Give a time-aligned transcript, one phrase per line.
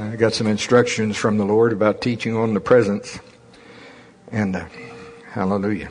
[0.00, 3.18] I got some instructions from the Lord about teaching on the presence.
[4.30, 4.66] And uh,
[5.32, 5.90] hallelujah.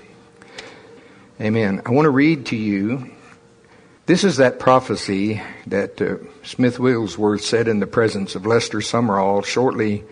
[1.42, 1.82] Amen.
[1.86, 3.12] I want to read to you.
[4.06, 9.44] This is that prophecy that uh, Smith Wigglesworth said in the presence of Lester Sumrall
[9.44, 10.06] shortly,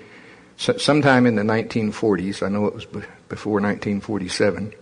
[0.58, 2.46] sometime in the 1940s.
[2.46, 2.86] I know it was
[3.30, 4.74] before 1947.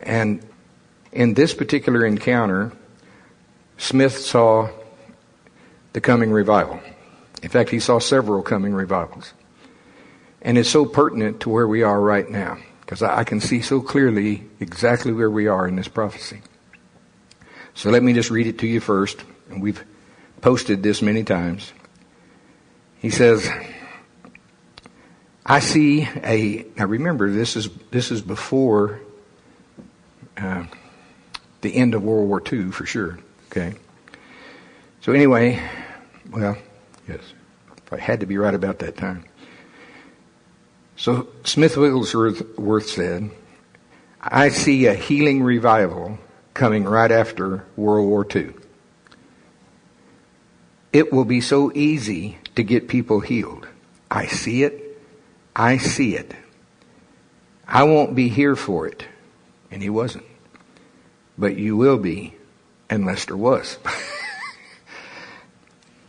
[0.00, 0.44] And
[1.12, 2.72] in this particular encounter,
[3.78, 4.70] Smith saw
[5.92, 6.80] the coming revival.
[7.42, 9.32] In fact, he saw several coming revivals.
[10.40, 13.80] And it's so pertinent to where we are right now, because I can see so
[13.80, 16.40] clearly exactly where we are in this prophecy.
[17.74, 19.84] So let me just read it to you first, and we've
[20.40, 21.72] posted this many times.
[22.98, 23.48] He says,
[25.44, 29.00] I see a, now remember this is, this is before
[30.36, 30.64] uh,
[31.62, 33.18] the end of World War II for sure,
[33.50, 33.74] okay?
[35.00, 35.60] So anyway,
[36.30, 36.56] well.
[37.92, 39.24] I had to be right about that time.
[40.96, 43.30] So Smith Wigglesworth said,
[44.20, 46.18] I see a healing revival
[46.54, 48.52] coming right after World War II.
[50.92, 53.66] It will be so easy to get people healed.
[54.10, 55.00] I see it.
[55.56, 56.34] I see it.
[57.66, 59.06] I won't be here for it.
[59.70, 60.26] And he wasn't.
[61.38, 62.34] But you will be,
[62.90, 63.78] and Lester was.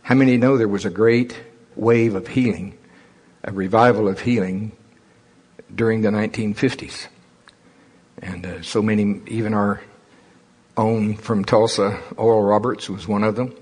[0.02, 1.40] How many know there was a great
[1.76, 2.76] wave of healing,
[3.42, 4.72] a revival of healing
[5.74, 7.06] during the 1950s?
[8.22, 9.80] And uh, so many, even our
[10.76, 13.54] own from Tulsa, Oral Roberts was one of them.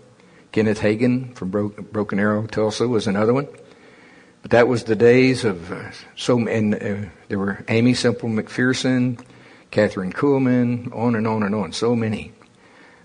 [0.52, 3.48] Kenneth Hagin from Bro- Broken Arrow, Tulsa was another one.
[4.42, 9.24] But that was the days of uh, so, and uh, there were Aimee Semple McPherson,
[9.70, 12.32] Kathryn Kuhlman, on and on and on, so many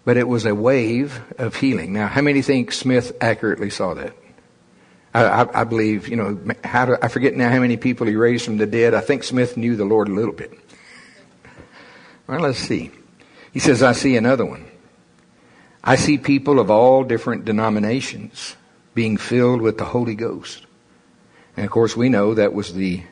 [0.07, 1.91] but it was a wave of healing.
[1.91, 4.15] Now, how many think Smith accurately saw that?
[5.23, 8.45] I, I, believe, you know, how do, I forget now how many people he raised
[8.45, 8.93] from the dead.
[8.93, 10.51] I think Smith knew the Lord a little bit.
[12.27, 12.91] Well, let's see.
[13.53, 14.65] He says, I see another one.
[15.83, 18.55] I see people of all different denominations
[18.93, 20.65] being filled with the Holy Ghost.
[21.55, 23.03] And of course, we know that was the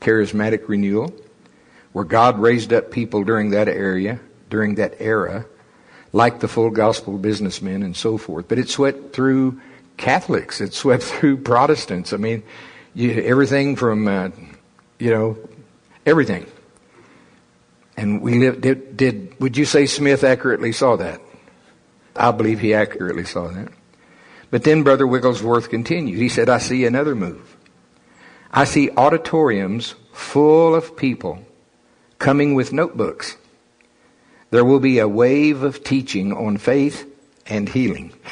[0.00, 1.14] charismatic renewal,
[1.92, 5.46] where God raised up people during that area, during that era,
[6.12, 8.48] like the full gospel businessmen and so forth.
[8.48, 9.60] But it swept through
[9.96, 10.60] Catholics.
[10.60, 12.12] It swept through Protestants.
[12.12, 12.42] I mean,
[12.94, 14.30] you, everything from, uh,
[14.98, 15.38] you know,
[16.06, 16.46] everything.
[17.96, 21.20] And we lived, did, did, would you say Smith accurately saw that?
[22.16, 23.68] I believe he accurately saw that.
[24.50, 26.18] But then Brother Wigglesworth continued.
[26.18, 27.56] He said, I see another move.
[28.52, 31.44] I see auditoriums full of people
[32.18, 33.36] coming with notebooks
[34.54, 37.12] there will be a wave of teaching on faith
[37.44, 38.12] and healing.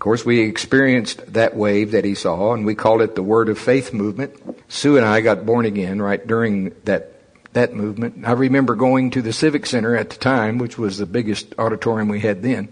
[0.00, 3.50] Of course, we experienced that wave that he saw, and we called it the Word
[3.50, 4.32] of Faith movement.
[4.66, 7.12] Sue and I got born again right during that
[7.52, 8.26] that movement.
[8.26, 12.08] I remember going to the Civic Center at the time, which was the biggest auditorium
[12.08, 12.70] we had then.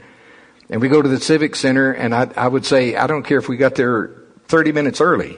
[0.71, 3.39] And we go to the Civic Center, and I, I would say, I don't care
[3.39, 4.11] if we got there
[4.47, 5.37] 30 minutes early.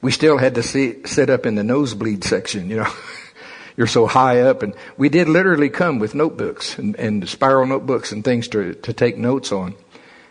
[0.00, 2.92] We still had to see, sit up in the nosebleed section, you know.
[3.76, 4.62] you're so high up.
[4.62, 8.92] And we did literally come with notebooks and, and spiral notebooks and things to, to
[8.94, 9.76] take notes on.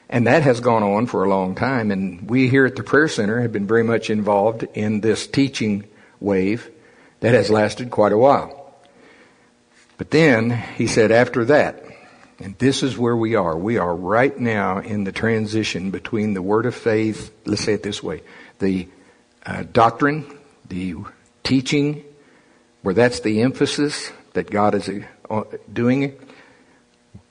[0.10, 1.92] And that has gone on for a long time.
[1.92, 5.86] And we here at the Prayer Center have been very much involved in this teaching
[6.20, 6.70] wave
[7.20, 8.76] that has lasted quite a while.
[9.98, 11.84] But then he said, after that,
[12.40, 13.58] and this is where we are.
[13.58, 17.84] We are right now in the transition between the word of faith, let's say it
[17.84, 18.22] this way,
[18.60, 18.88] the
[19.46, 20.38] uh, doctrine,
[20.70, 20.96] the
[21.44, 22.04] teaching,
[22.84, 24.90] where that's the emphasis that God is
[25.30, 26.16] uh, doing,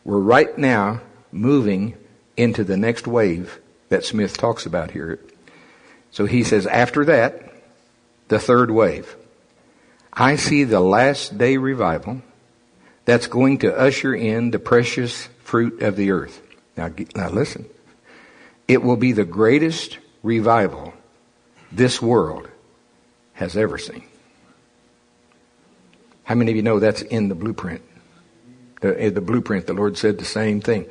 [0.05, 1.01] we're right now
[1.31, 1.97] moving
[2.37, 5.21] into the next wave that Smith talks about here.
[6.11, 7.53] So he says, after that,
[8.29, 9.17] the third wave.
[10.13, 12.23] I see the last day revival
[13.05, 16.43] that's going to usher in the precious fruit of the earth.
[16.77, 17.67] Now, now listen.
[18.67, 20.95] It will be the greatest revival
[21.71, 22.49] this world
[23.35, 24.03] has ever seen.
[26.25, 27.83] How many of you know that's in the blueprint?
[28.81, 30.87] The, the blueprint, the Lord said the same thing.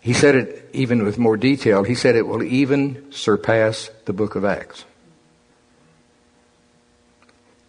[0.00, 1.82] He said it even with more detail.
[1.82, 4.84] He said it will even surpass the book of Acts.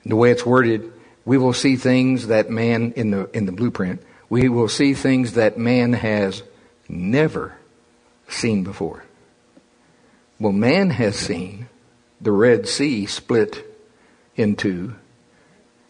[0.06, 0.92] The way it's worded,
[1.26, 4.02] we will see things that man in the in the blueprint.
[4.30, 6.42] We will see things that man has
[6.88, 7.58] never
[8.30, 9.04] seen before.
[10.40, 11.68] Well, man has seen
[12.20, 13.66] the Red Sea split
[14.36, 14.96] in two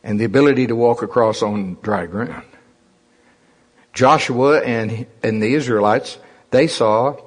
[0.03, 2.45] and the ability to walk across on dry ground.
[3.93, 6.17] Joshua and, and the Israelites,
[6.51, 7.17] they saw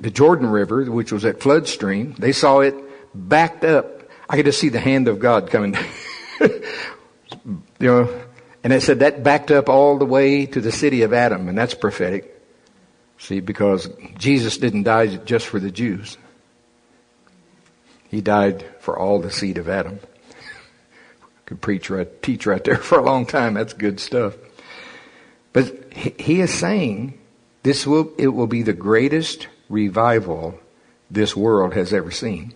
[0.00, 2.74] the Jordan River, which was at flood stream, they saw it
[3.14, 4.02] backed up.
[4.28, 5.76] I could just see the hand of God coming.
[6.40, 8.22] you know,
[8.62, 11.56] and it said that backed up all the way to the city of Adam, and
[11.56, 12.34] that's prophetic.
[13.18, 16.16] See, because Jesus didn't die just for the Jews.
[18.08, 20.00] He died for all the seed of Adam.
[21.46, 23.54] Could preach right, teach right there for a long time.
[23.54, 24.36] That's good stuff.
[25.52, 27.18] But he is saying
[27.68, 30.58] this will, it will be the greatest revival
[31.10, 32.54] this world has ever seen.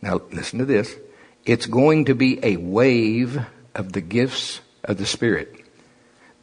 [0.00, 0.96] Now listen to this.
[1.44, 3.44] It's going to be a wave
[3.74, 5.54] of the gifts of the Spirit.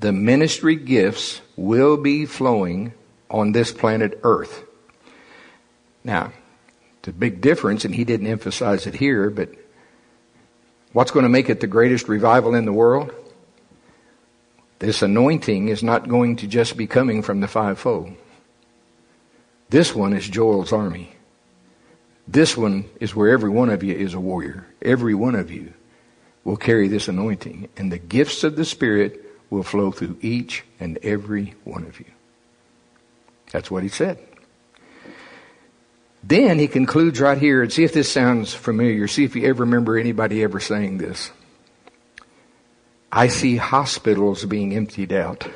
[0.01, 2.94] The ministry gifts will be flowing
[3.27, 4.65] on this planet Earth.
[6.03, 6.31] Now,
[7.00, 9.50] it's a big difference, and he didn't emphasize it here, but
[10.94, 13.12] what's going to make it the greatest revival in the world?
[14.79, 18.13] This anointing is not going to just be coming from the fivefold.
[19.69, 21.11] This one is Joel's army.
[22.27, 24.65] This one is where every one of you is a warrior.
[24.81, 25.73] Every one of you
[26.43, 30.97] will carry this anointing, and the gifts of the Spirit will flow through each and
[31.03, 32.05] every one of you.
[33.51, 34.19] That's what he said.
[36.23, 39.07] Then he concludes right here, and see if this sounds familiar.
[39.07, 41.31] See if you ever remember anybody ever saying this.
[43.11, 45.47] I see hospitals being emptied out.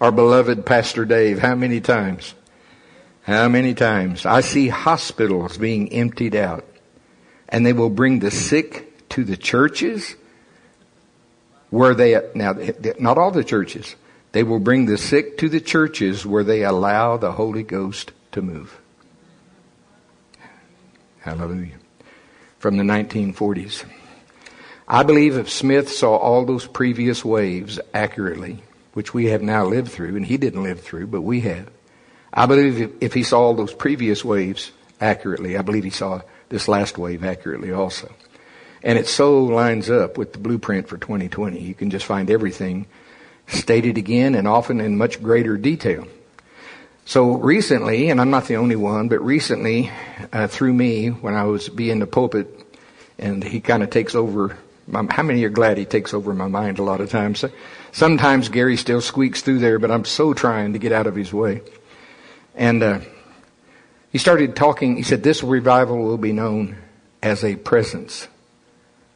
[0.00, 2.34] Our beloved Pastor Dave, how many times?
[3.22, 4.26] How many times?
[4.26, 6.64] I see hospitals being emptied out.
[7.48, 10.16] And they will bring the sick to the churches
[11.70, 12.54] where they, now,
[12.98, 13.96] not all the churches,
[14.32, 18.42] they will bring the sick to the churches where they allow the Holy Ghost to
[18.42, 18.78] move.
[21.20, 21.78] Hallelujah.
[22.58, 23.84] From the 1940s.
[24.88, 28.62] I believe if Smith saw all those previous waves accurately,
[28.92, 31.68] which we have now lived through, and he didn't live through, but we have.
[32.32, 36.68] I believe if he saw all those previous waves accurately, I believe he saw this
[36.68, 38.12] last wave accurately also.
[38.82, 41.58] And it so lines up with the blueprint for 2020.
[41.58, 42.86] You can just find everything
[43.48, 46.06] stated again and often in much greater detail.
[47.04, 49.90] So recently, and I'm not the only one, but recently,
[50.32, 52.48] uh, through me, when I was being the pulpit,
[53.18, 54.56] and he kind of takes over
[54.92, 57.44] how many are glad he takes over my mind a lot of times?
[57.92, 61.32] Sometimes Gary still squeaks through there, but I'm so trying to get out of his
[61.32, 61.62] way.
[62.54, 63.00] And uh,
[64.12, 64.96] he started talking.
[64.96, 66.76] He said, This revival will be known
[67.22, 68.28] as a presence.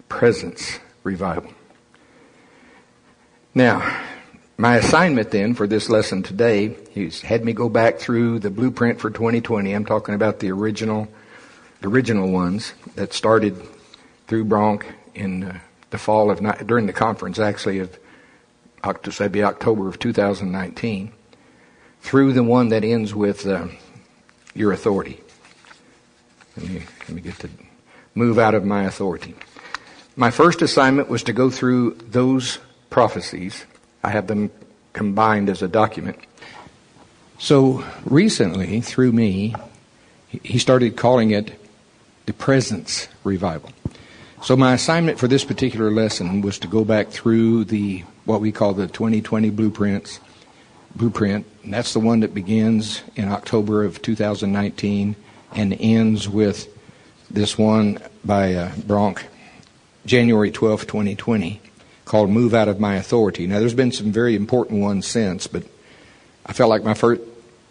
[0.08, 1.52] Presence revival.
[3.54, 4.04] Now,
[4.58, 9.00] my assignment then for this lesson today, he's had me go back through the blueprint
[9.00, 9.72] for 2020.
[9.72, 11.08] I'm talking about the original,
[11.80, 13.56] the original ones that started
[14.26, 14.84] through Bronk
[15.14, 15.60] in
[15.90, 17.98] the fall of during the conference actually of
[18.82, 21.12] October of 2019
[22.00, 23.68] through the one that ends with uh,
[24.54, 25.20] your authority.
[26.56, 27.50] Let me, let me get to
[28.14, 29.34] move out of my authority.
[30.16, 32.58] My first assignment was to go through those
[32.88, 33.64] prophecies.
[34.02, 34.50] I have them
[34.92, 36.18] combined as a document.
[37.38, 39.54] So recently, through me,
[40.42, 41.52] he started calling it
[42.26, 43.70] the presence revival.
[44.42, 48.52] So my assignment for this particular lesson was to go back through the what we
[48.52, 50.18] call the 2020 blueprints
[50.96, 51.46] blueprint.
[51.62, 55.14] And that's the one that begins in October of 2019
[55.54, 56.68] and ends with
[57.30, 59.26] this one by uh, Bronk,
[60.06, 61.60] January 12, 2020,
[62.06, 65.64] called "Move Out of My Authority." Now, there's been some very important ones since, but
[66.46, 67.20] I felt like my first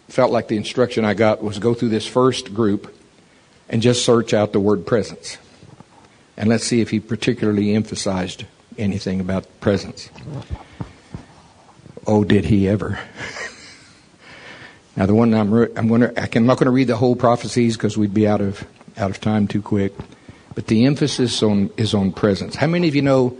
[0.08, 2.96] felt like the instruction I got was go through this first group
[3.68, 5.36] and just search out the word presence.
[6.36, 8.44] And let's see if he particularly emphasized
[8.78, 10.10] anything about presence.
[12.06, 12.98] Oh, did he ever?
[14.96, 17.16] now, the one I'm, re- I'm going to, I'm not going to read the whole
[17.16, 19.92] prophecies because we'd be out of, out of time too quick.
[20.54, 22.56] But the emphasis on, is on presence.
[22.56, 23.38] How many of you know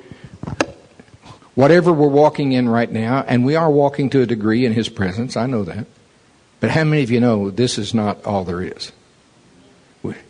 [1.55, 4.89] whatever we're walking in right now, and we are walking to a degree in His
[4.89, 5.87] presence, I know that.
[6.61, 8.93] But how many of you know this is not all there is?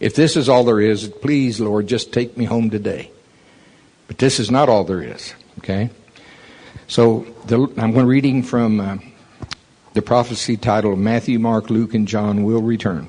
[0.00, 3.10] If this is all there is, please, Lord, just take me home today.
[4.08, 5.90] But this is not all there is, okay?
[6.88, 8.98] So the, I'm going reading from uh,
[9.94, 13.08] the prophecy titled Matthew, Mark, Luke, and John will return.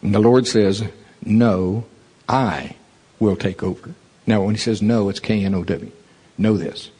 [0.00, 0.82] And the Lord says,
[1.22, 1.84] No,
[2.28, 2.76] I
[3.18, 3.94] will take over.
[4.26, 5.92] Now, when he says no, it's K N O W.
[6.38, 6.90] Know this.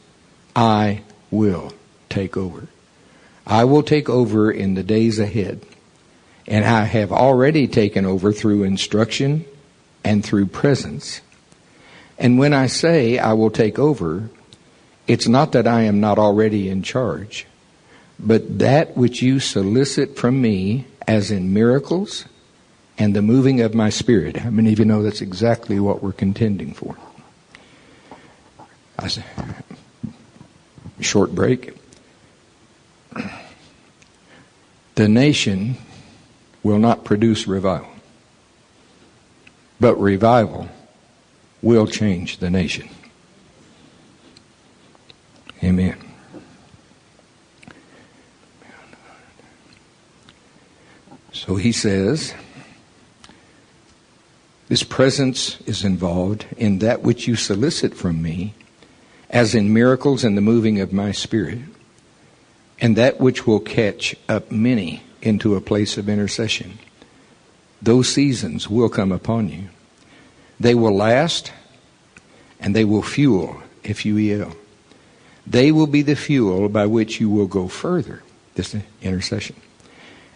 [0.55, 1.73] I will
[2.09, 2.67] take over.
[3.45, 5.65] I will take over in the days ahead.
[6.47, 9.45] And I have already taken over through instruction
[10.03, 11.21] and through presence.
[12.19, 14.29] And when I say I will take over,
[15.07, 17.47] it's not that I am not already in charge,
[18.19, 22.25] but that which you solicit from me, as in miracles
[22.97, 24.37] and the moving of my spirit.
[24.37, 26.95] How many of you know that's exactly what we're contending for?
[28.97, 29.25] I said,
[31.01, 31.75] short break.
[34.95, 35.75] The nation
[36.63, 37.91] will not produce revival,
[39.79, 40.69] but revival
[41.61, 42.89] will change the nation.
[45.61, 45.97] Amen.
[51.31, 52.33] So he says,
[54.69, 58.53] This presence is involved in that which you solicit from me,
[59.29, 61.59] as in miracles and the moving of my spirit,
[62.79, 66.77] and that which will catch up many into a place of intercession.
[67.81, 69.69] Those seasons will come upon you.
[70.59, 71.51] They will last
[72.59, 74.55] and they will fuel, if you will.
[75.45, 78.23] They will be the fuel by which you will go further,
[78.55, 79.57] this intercession.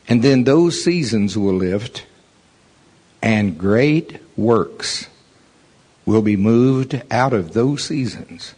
[0.09, 2.05] And then those seasons will lift,
[3.21, 5.07] and great works
[6.05, 8.55] will be moved out of those seasons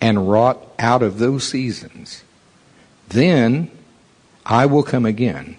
[0.00, 2.24] and wrought out of those seasons.
[3.08, 3.70] Then
[4.44, 5.56] I will come again,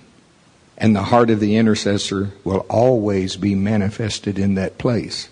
[0.78, 5.30] and the heart of the intercessor will always be manifested in that place.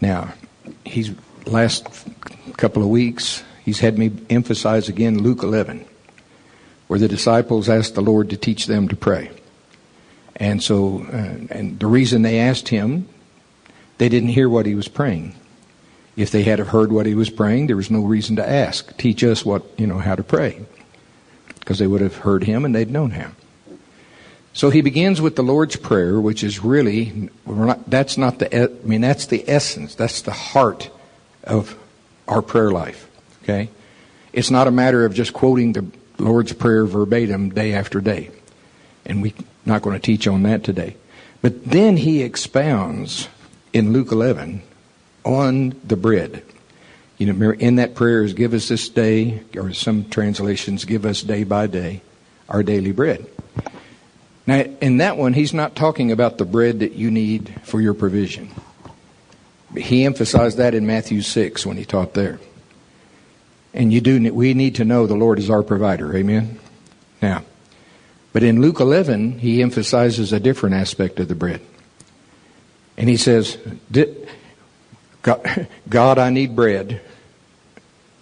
[0.00, 0.34] Now,
[0.84, 1.12] he's
[1.46, 1.86] last
[2.56, 5.86] couple of weeks, he's had me emphasize again Luke 11
[6.86, 9.30] where the disciples asked the Lord to teach them to pray.
[10.36, 13.08] And so, uh, and the reason they asked him,
[13.98, 15.34] they didn't hear what he was praying.
[16.16, 18.96] If they had have heard what he was praying, there was no reason to ask,
[18.96, 20.64] teach us what, you know, how to pray.
[21.66, 23.34] Because they would have heard him and they'd known him.
[24.52, 28.68] So he begins with the Lord's Prayer, which is really, not, that's not the, I
[28.86, 30.90] mean, that's the essence, that's the heart
[31.42, 31.76] of
[32.28, 33.10] our prayer life.
[33.42, 33.68] Okay?
[34.32, 35.84] It's not a matter of just quoting the
[36.18, 38.30] Lord's Prayer verbatim day after day.
[39.04, 40.96] And we're not going to teach on that today.
[41.42, 43.28] But then he expounds
[43.72, 44.62] in Luke 11
[45.24, 46.44] on the bread.
[47.18, 51.22] You know, in that prayer is give us this day, or some translations give us
[51.22, 52.02] day by day
[52.48, 53.26] our daily bread.
[54.46, 57.94] Now, in that one, he's not talking about the bread that you need for your
[57.94, 58.50] provision.
[59.76, 62.38] He emphasized that in Matthew 6 when he taught there.
[63.74, 66.14] And you do, we need to know the Lord is our provider.
[66.16, 66.58] Amen?
[67.20, 67.42] Now,
[68.32, 71.60] but in Luke 11, he emphasizes a different aspect of the bread.
[72.96, 73.58] And he says,
[75.88, 77.00] God, I need bread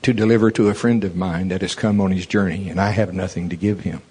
[0.02, 2.90] to deliver to a friend of mine that has come on his journey, and I
[2.90, 4.02] have nothing to give him.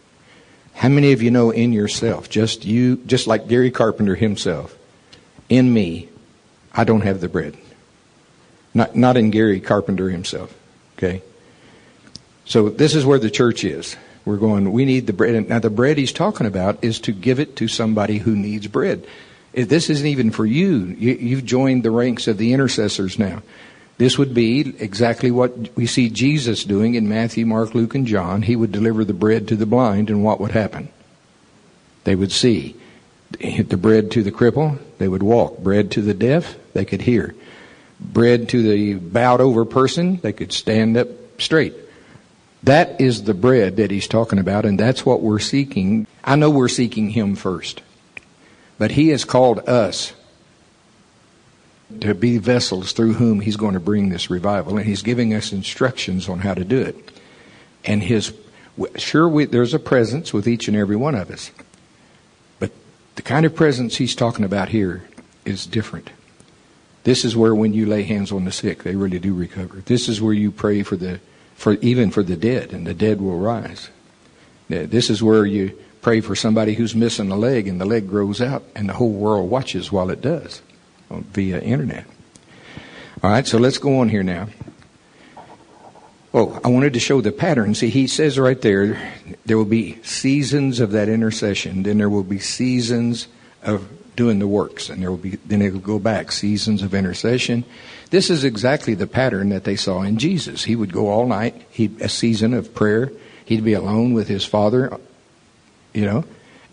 [0.74, 4.76] How many of you know in yourself, just you, just like Gary Carpenter himself,
[5.50, 6.10] in me,
[6.74, 7.58] I don't have the bread.
[8.74, 10.56] Not, not in Gary Carpenter himself.
[10.98, 11.22] Okay?
[12.46, 13.96] So this is where the church is.
[14.26, 15.50] We're going, we need the bread.
[15.50, 19.06] Now, the bread he's talking about is to give it to somebody who needs bread.
[19.54, 20.96] If this isn't even for you.
[20.98, 23.44] You've joined the ranks of the intercessors now.
[24.00, 28.42] This would be exactly what we see Jesus doing in Matthew, Mark, Luke, and John.
[28.42, 30.90] He would deliver the bread to the blind, and what would happen?
[32.04, 32.76] They would see.
[33.40, 35.60] Hit the bread to the cripple, they would walk.
[35.60, 37.36] Bread to the deaf, they could hear.
[38.00, 41.08] Bread to the bowed over person, they could stand up
[41.40, 41.74] straight.
[42.64, 46.08] That is the bread that he's talking about, and that's what we're seeking.
[46.24, 47.82] I know we're seeking him first,
[48.78, 50.14] but he has called us
[52.02, 55.52] to be vessels through whom he's going to bring this revival, and he's giving us
[55.52, 57.12] instructions on how to do it.
[57.86, 58.34] And his,
[58.96, 61.52] sure, we, there's a presence with each and every one of us,
[62.60, 62.72] but
[63.16, 65.08] the kind of presence he's talking about here
[65.46, 66.10] is different.
[67.04, 69.82] This is where when you lay hands on the sick, they really do recover.
[69.86, 71.20] This is where you pray for the
[71.56, 73.90] for even for the dead, and the dead will rise.
[74.70, 78.42] This is where you pray for somebody who's missing a leg, and the leg grows
[78.42, 80.62] out, and the whole world watches while it does
[81.10, 82.06] via internet.
[83.24, 84.50] All right, so let's go on here now.
[86.34, 87.74] Oh, I wanted to show the pattern.
[87.74, 89.14] See, he says right there,
[89.46, 93.28] there will be seasons of that intercession, then there will be seasons
[93.64, 97.64] of doing the works, and there will be then it'll go back seasons of intercession,
[98.10, 100.64] this is exactly the pattern that they saw in Jesus.
[100.64, 103.12] He would go all night, he a season of prayer.
[103.46, 105.00] He'd be alone with his father,
[105.94, 106.26] you know.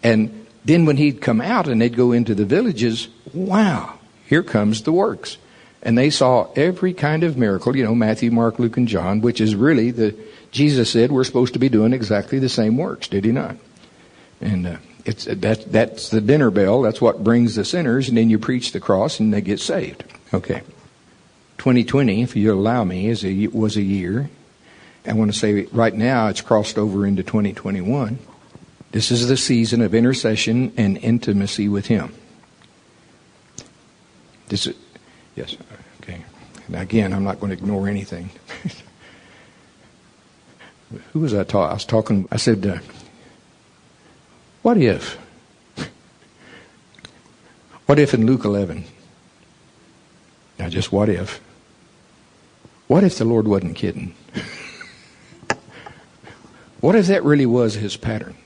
[0.02, 4.82] And then when he'd come out and they'd go into the villages, wow, here comes
[4.82, 5.38] the works.
[5.82, 9.40] And they saw every kind of miracle, you know, Matthew, Mark, Luke, and John, which
[9.40, 10.14] is really the,
[10.50, 13.56] Jesus said we're supposed to be doing exactly the same works, did he not?
[14.42, 16.82] And uh, it's, that, that's the dinner bell.
[16.82, 20.04] That's what brings the sinners, and then you preach the cross and they get saved.
[20.34, 20.62] Okay.
[21.56, 24.28] 2020, if you allow me, is a, was a year
[25.06, 28.18] I want to say right now it's crossed over into 2021.
[28.92, 32.12] This is the season of intercession and intimacy with Him.
[34.48, 34.74] This is,
[35.36, 35.56] yes,
[36.02, 36.24] okay.
[36.72, 38.30] Again, I'm not going to ignore anything.
[41.12, 41.70] Who was I talking?
[41.70, 42.26] I was talking.
[42.32, 42.78] I said, uh,
[44.62, 45.18] "What if?
[47.86, 48.84] What if in Luke 11?
[50.60, 51.40] Now, just what if?
[52.86, 54.14] What if the Lord wasn't kidding?
[56.80, 58.36] what if that really was His pattern?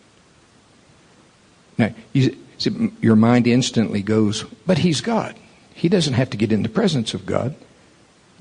[1.79, 5.37] Now, you, see, your mind instantly goes, but He's God.
[5.75, 7.55] He doesn't have to get in the presence of God.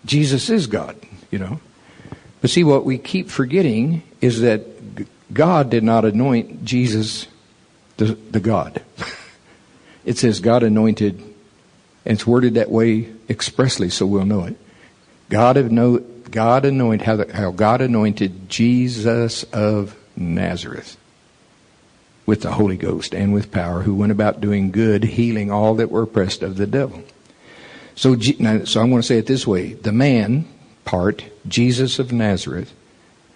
[0.05, 0.95] Jesus is God,
[1.31, 1.59] you know.
[2.41, 4.65] But see, what we keep forgetting is that
[5.33, 7.27] God did not anoint Jesus
[7.97, 8.83] the, the God.
[10.05, 11.33] it says God anointed, and
[12.05, 14.57] it's worded that way expressly, so we'll know it.
[15.29, 20.97] God, anointed, God anointed how, how God anointed Jesus of Nazareth
[22.25, 25.91] with the Holy Ghost and with power, who went about doing good, healing all that
[25.91, 27.03] were oppressed of the devil.
[27.95, 30.47] So, so I'm going to say it this way: the man
[30.85, 32.73] part, Jesus of Nazareth,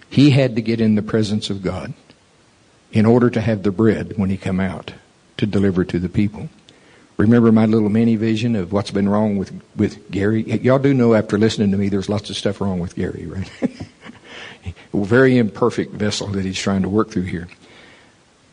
[0.09, 1.93] he had to get in the presence of God
[2.91, 4.93] in order to have the bread when he come out
[5.37, 6.49] to deliver to the people.
[7.17, 10.43] Remember my little mini vision of what's been wrong with, with Gary?
[10.61, 13.51] Y'all do know after listening to me there's lots of stuff wrong with Gary, right?
[14.93, 17.47] very imperfect vessel that he's trying to work through here.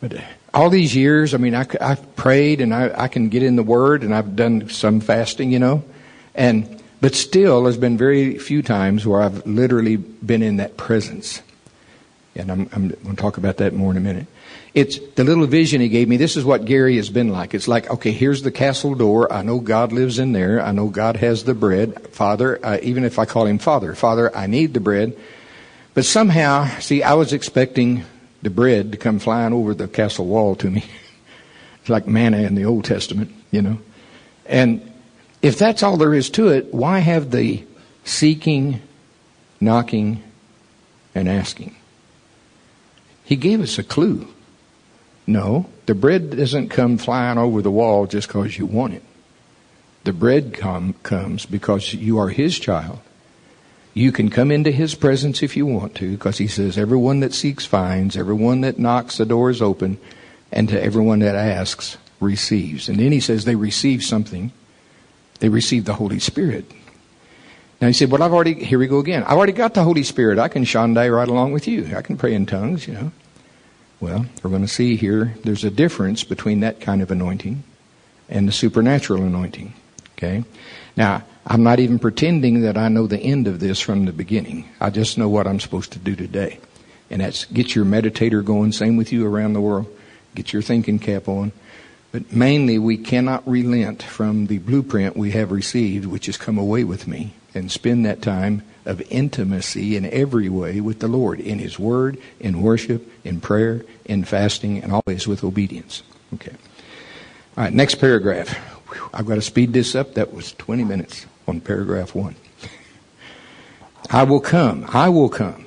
[0.06, 3.56] But all these years, I mean, I, have prayed and I, I can get in
[3.56, 5.82] the Word and I've done some fasting, you know,
[6.34, 11.40] and but still, there's been very few times where I've literally been in that presence.
[12.36, 14.26] And I'm, I'm going to talk about that more in a minute.
[14.74, 16.18] It's the little vision he gave me.
[16.18, 17.54] This is what Gary has been like.
[17.54, 19.32] It's like, okay, here's the castle door.
[19.32, 20.60] I know God lives in there.
[20.60, 22.08] I know God has the bread.
[22.08, 25.16] Father, uh, even if I call him Father, Father, I need the bread.
[25.94, 28.04] But somehow, see, I was expecting
[28.44, 30.84] the bread to come flying over the castle wall to me.
[31.80, 33.78] it's like manna in the Old Testament, you know.
[34.46, 34.92] And
[35.42, 37.64] if that's all there is to it, why have the
[38.04, 38.80] seeking,
[39.60, 40.22] knocking,
[41.14, 41.74] and asking?
[43.24, 44.28] He gave us a clue.
[45.26, 49.02] No, the bread doesn't come flying over the wall just because you want it.
[50.04, 53.00] The bread com- comes because you are His child.
[53.94, 57.32] You can come into His presence if you want to, because He says, Everyone that
[57.32, 59.98] seeks finds, everyone that knocks, the door is open,
[60.52, 62.88] and to everyone that asks, receives.
[62.88, 64.52] And then He says they receive something
[65.40, 66.64] they receive the Holy Spirit.
[67.80, 69.24] Now he said, Well, I've already, here we go again.
[69.24, 70.38] I've already got the Holy Spirit.
[70.38, 71.94] I can shandai right along with you.
[71.96, 73.12] I can pray in tongues, you know.
[74.00, 77.62] Well, we're going to see here there's a difference between that kind of anointing
[78.28, 79.74] and the supernatural anointing.
[80.16, 80.44] Okay?
[80.96, 84.66] Now, I'm not even pretending that I know the end of this from the beginning.
[84.80, 86.58] I just know what I'm supposed to do today.
[87.10, 88.72] And that's get your meditator going.
[88.72, 89.86] Same with you around the world.
[90.34, 91.52] Get your thinking cap on.
[92.12, 96.84] But mainly, we cannot relent from the blueprint we have received, which has come away
[96.84, 101.58] with me, and spend that time of intimacy in every way with the Lord, in
[101.58, 106.02] His Word, in worship, in prayer, in fasting, and always with obedience.
[106.34, 106.52] Okay.
[107.56, 108.48] All right, next paragraph.
[108.88, 110.14] Whew, I've got to speed this up.
[110.14, 112.36] That was 20 minutes on paragraph one.
[114.10, 114.86] I will come.
[114.88, 115.66] I will come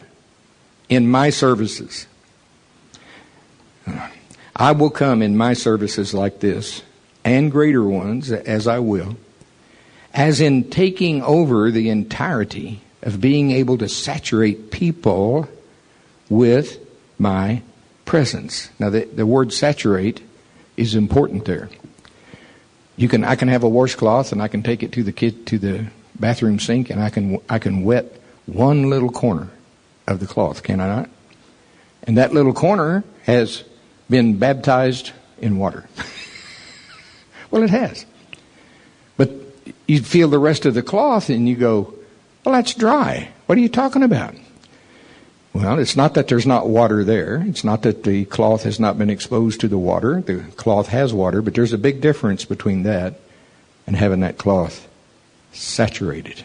[0.90, 2.08] in my services.
[4.56, 6.82] I will come in my services like this,
[7.24, 9.18] and greater ones as I will,
[10.14, 15.48] as in taking over the entirety of being able to saturate people
[16.30, 16.80] with
[17.20, 17.62] my
[18.06, 18.70] presence.
[18.80, 20.22] Now, the, the word saturate
[20.76, 21.70] is important there.
[22.98, 25.46] You can, I can have a washcloth and I can take it to the kid,
[25.48, 25.88] to the
[26.20, 29.50] bathroom sink and I can, I can wet one little corner
[30.08, 31.10] of the cloth, can I not?
[32.04, 33.64] And that little corner has
[34.10, 35.88] been baptized in water?
[37.52, 38.06] well, it has.
[39.16, 39.32] But
[39.88, 41.94] you feel the rest of the cloth and you go,
[42.44, 43.30] well, that's dry.
[43.46, 44.36] What are you talking about?
[45.58, 47.44] Well, it's not that there's not water there.
[47.48, 50.22] It's not that the cloth has not been exposed to the water.
[50.22, 53.20] The cloth has water, but there's a big difference between that
[53.88, 54.88] and having that cloth
[55.54, 56.44] saturated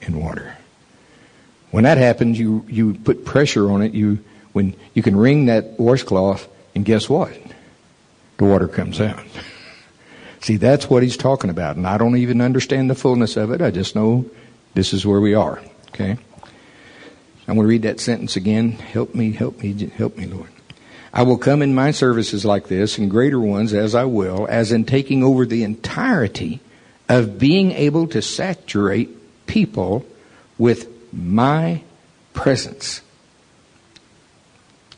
[0.00, 0.56] in water.
[1.70, 3.94] When that happens, you, you put pressure on it.
[3.94, 4.18] You,
[4.54, 7.32] when you can wring that washcloth and guess what?
[8.38, 9.22] The water comes out.
[10.40, 11.76] See, that's what he's talking about.
[11.76, 13.62] And I don't even understand the fullness of it.
[13.62, 14.28] I just know
[14.74, 15.62] this is where we are.
[15.90, 16.18] Okay?
[17.48, 18.72] I'm going to read that sentence again.
[18.72, 20.50] Help me, help me, help me, Lord.
[21.14, 24.70] I will come in my services like this and greater ones as I will, as
[24.70, 26.60] in taking over the entirety
[27.08, 30.04] of being able to saturate people
[30.58, 31.82] with my
[32.34, 33.00] presence.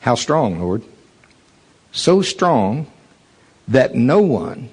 [0.01, 0.83] How strong, Lord?
[1.93, 2.91] So strong
[3.69, 4.71] that no one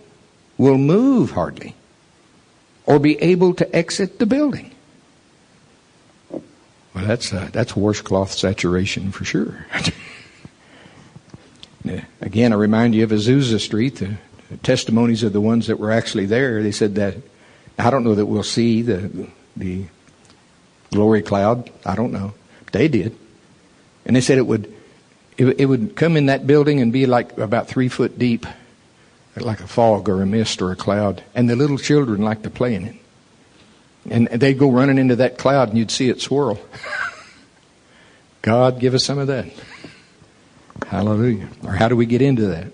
[0.58, 1.76] will move hardly
[2.88, 4.72] or be able to exit the building.
[6.98, 9.68] Well, that's, uh, that's washcloth saturation for sure.
[12.22, 14.18] Again, I remind you of Azusa Street, the,
[14.50, 16.64] the testimonies of the ones that were actually there.
[16.64, 17.18] They said that,
[17.78, 19.86] I don't know that we'll see the, the
[20.92, 21.70] glory cloud.
[21.86, 22.34] I don't know.
[22.72, 23.16] They did.
[24.04, 24.74] And they said it would,
[25.38, 28.48] it, it would come in that building and be like about three foot deep,
[29.36, 31.24] like a fog or a mist or a cloud.
[31.36, 32.96] And the little children liked to play in it.
[34.10, 36.60] And they'd go running into that cloud and you'd see it swirl.
[38.42, 39.48] God, give us some of that.
[40.88, 41.50] Hallelujah.
[41.64, 42.68] Or how do we get into that?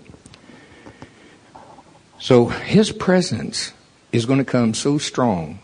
[2.20, 3.72] So his presence
[4.12, 5.58] is going to come so strong.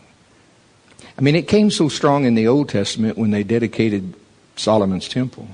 [1.17, 4.13] I mean, it came so strong in the Old Testament when they dedicated
[4.55, 5.47] Solomon's temple.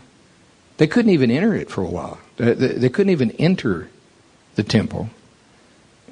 [0.78, 2.20] They couldn't even enter it for a while.
[2.38, 3.90] They, they, they couldn't even enter
[4.56, 5.10] the temple.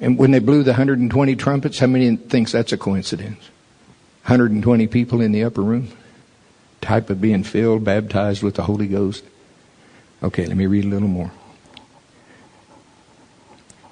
[0.00, 3.50] And when they blew the 120 trumpets, how many thinks that's a coincidence?
[4.26, 5.88] 120 people in the upper room,
[6.80, 9.22] type of being filled, baptized with the Holy Ghost.
[10.20, 11.30] Okay, let me read a little more.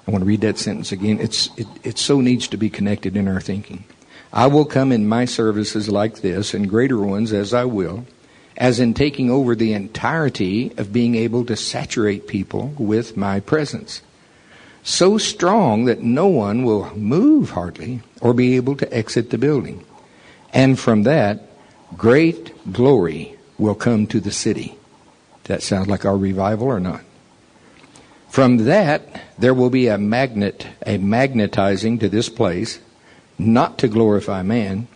[0.05, 1.21] I want to read that sentence again.
[1.21, 3.85] It's, it, it so needs to be connected in our thinking.
[4.33, 8.05] I will come in my services like this, and greater ones as I will,
[8.57, 14.01] as in taking over the entirety of being able to saturate people with my presence.
[14.83, 19.85] So strong that no one will move hardly or be able to exit the building.
[20.55, 21.41] And from that,
[21.97, 24.77] great glory will come to the city.
[25.43, 27.01] That sounds like our revival or not?
[28.29, 32.79] From that, there will be a magnet, a magnetizing to this place,
[33.37, 34.87] not to glorify man,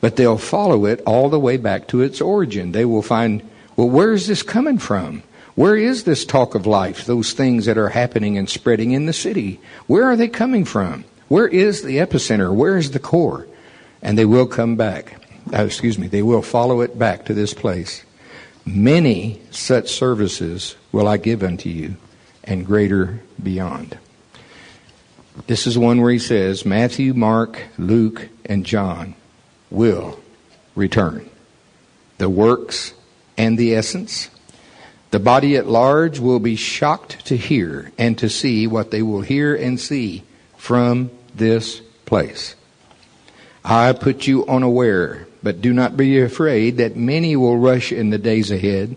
[0.00, 2.72] but they'll follow it all the way back to its origin.
[2.72, 5.22] They will find, well, where is this coming from?
[5.54, 9.12] Where is this talk of life, those things that are happening and spreading in the
[9.12, 9.60] city?
[9.86, 11.04] Where are they coming from?
[11.28, 12.54] Where is the epicenter?
[12.54, 13.46] Where is the core?
[14.02, 15.22] And they will come back.
[15.52, 18.04] Uh, excuse me, they will follow it back to this place.
[18.64, 21.96] Many such services will I give unto you,
[22.42, 23.98] and greater beyond.
[25.46, 29.14] This is one where he says Matthew, Mark, Luke, and John
[29.70, 30.18] will
[30.74, 31.28] return.
[32.18, 32.94] The works
[33.36, 34.30] and the essence.
[35.10, 39.20] The body at large will be shocked to hear and to see what they will
[39.20, 40.24] hear and see
[40.56, 42.56] from this place.
[43.68, 48.18] I put you unaware, but do not be afraid that many will rush in the
[48.18, 48.94] days ahead,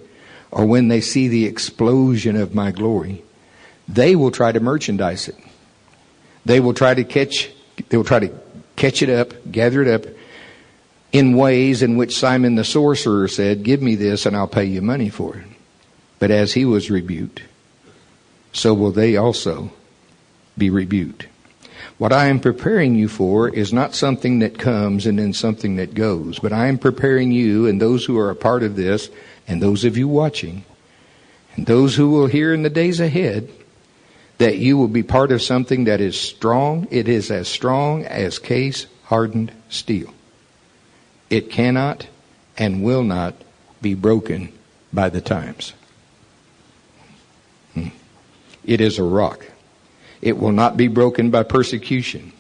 [0.52, 3.24] or when they see the explosion of my glory.
[3.88, 5.38] They will try to merchandise it.
[6.46, 7.50] They will try to catch,
[7.90, 8.32] they will try to
[8.76, 10.06] catch it up, gather it up
[11.12, 14.84] in ways in which Simon the sorcerer said, give me this and I'll pay you
[14.84, 15.48] money for it.
[16.20, 17.42] But as he was rebuked,
[18.54, 19.72] so will they also
[20.58, 21.26] be rebuked.
[22.00, 25.94] What I am preparing you for is not something that comes and then something that
[25.94, 29.10] goes, but I am preparing you and those who are a part of this
[29.50, 30.64] and those of you watching
[31.56, 33.52] and those who will hear in the days ahead
[34.38, 36.88] that you will be part of something that is strong.
[36.90, 40.14] It is as strong as case hardened steel.
[41.30, 42.08] It cannot
[42.58, 43.36] and will not
[43.82, 44.54] be broken
[44.94, 45.74] by the times.
[47.74, 47.90] Hmm.
[48.64, 49.46] It is a rock.
[50.22, 52.34] It will not be broken by persecution.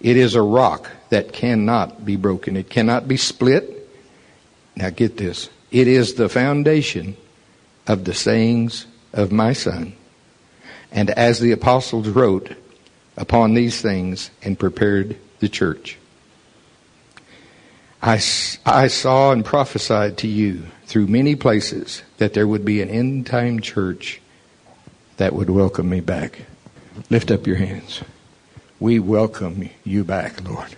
[0.00, 2.56] It is a rock that cannot be broken.
[2.56, 3.88] It cannot be split.
[4.76, 5.48] Now get this.
[5.70, 7.16] It is the foundation
[7.86, 9.94] of the sayings of my son.
[10.92, 12.54] And as the apostles wrote
[13.16, 15.98] upon these things and prepared the church.
[18.02, 18.20] I,
[18.66, 23.26] I saw and prophesied to you through many places that there would be an end
[23.26, 24.20] time church
[25.16, 26.42] that would welcome me back.
[27.10, 28.02] Lift up your hands.
[28.80, 30.76] We welcome you back, Lord.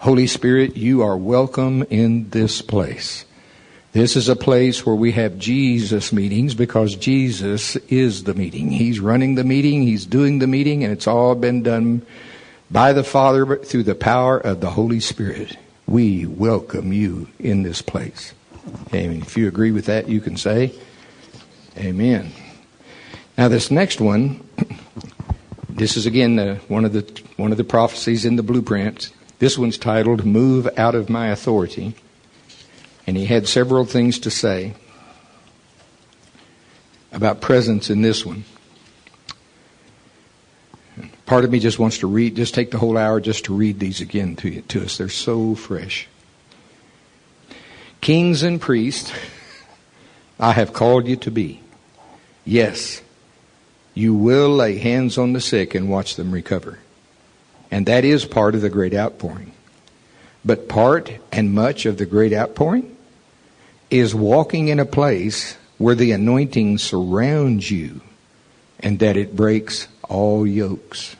[0.00, 3.24] Holy Spirit, you are welcome in this place.
[3.92, 8.70] This is a place where we have Jesus meetings because Jesus is the meeting.
[8.70, 12.06] He's running the meeting, He's doing the meeting, and it's all been done
[12.70, 15.56] by the Father through the power of the Holy Spirit.
[15.86, 18.32] We welcome you in this place.
[18.94, 19.22] Amen.
[19.22, 20.72] If you agree with that, you can say,
[21.76, 22.32] Amen.
[23.36, 24.46] Now, this next one
[25.80, 29.10] this is again the, one of the one of the prophecies in the blueprint.
[29.38, 31.94] This one's titled "Move Out of My Authority,"
[33.06, 34.74] and he had several things to say
[37.12, 38.44] about presence in this one.
[41.24, 43.80] Part of me just wants to read, just take the whole hour just to read
[43.80, 44.98] these again to, you, to us.
[44.98, 46.08] They're so fresh.
[48.02, 49.12] Kings and priests,
[50.38, 51.62] I have called you to be.
[52.44, 53.00] Yes,
[54.00, 56.78] you will lay hands on the sick and watch them recover.
[57.70, 59.52] And that is part of the great outpouring.
[60.44, 62.96] But part and much of the great outpouring
[63.90, 68.00] is walking in a place where the anointing surrounds you
[68.78, 71.14] and that it breaks all yokes.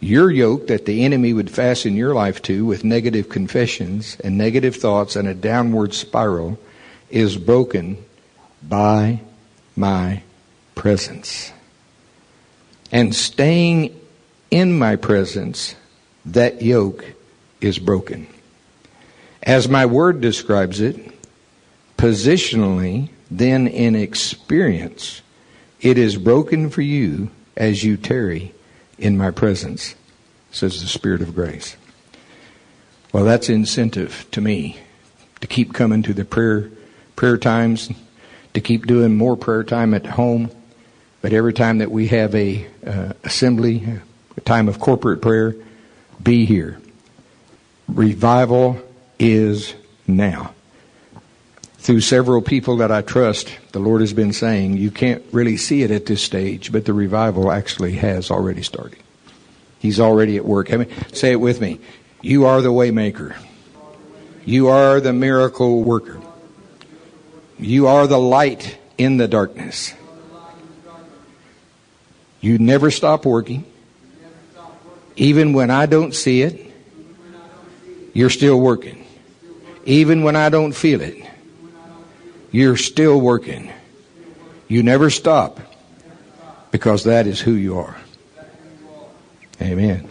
[0.00, 4.76] Your yoke that the enemy would fasten your life to with negative confessions and negative
[4.76, 6.58] thoughts and a downward spiral
[7.10, 8.02] is broken
[8.62, 9.20] by
[9.74, 10.22] my
[10.76, 11.52] presence.
[12.92, 13.98] And staying
[14.52, 15.74] in my presence,
[16.24, 17.04] that yoke
[17.60, 18.28] is broken.
[19.42, 20.96] As my word describes it,
[21.96, 25.22] positionally, then in experience,
[25.80, 28.54] it is broken for you as you tarry
[28.98, 29.94] in my presence,
[30.50, 31.76] says the Spirit of grace.
[33.12, 34.78] Well, that's incentive to me
[35.40, 36.70] to keep coming to the prayer
[37.14, 37.90] prayer times,
[38.52, 40.50] to keep doing more prayer time at home.
[41.26, 43.82] But every time that we have a uh, assembly,
[44.36, 45.56] a time of corporate prayer,
[46.22, 46.78] be here.
[47.88, 48.80] Revival
[49.18, 49.74] is
[50.06, 50.54] now.
[51.78, 55.82] Through several people that I trust, the Lord has been saying, you can't really see
[55.82, 59.00] it at this stage, but the revival actually has already started.
[59.80, 60.72] He's already at work.
[60.72, 61.80] I mean, say it with me.
[62.22, 63.36] You are the waymaker.
[64.44, 66.20] You are the miracle worker.
[67.58, 69.92] You are the light in the darkness.
[72.46, 73.64] You never stop working.
[75.16, 76.72] Even when I don't see it,
[78.12, 79.04] you're still working.
[79.84, 81.28] Even when I don't feel it,
[82.52, 83.72] you're still working.
[84.68, 85.58] You never stop
[86.70, 87.96] because that is who you are.
[89.60, 90.08] Amen.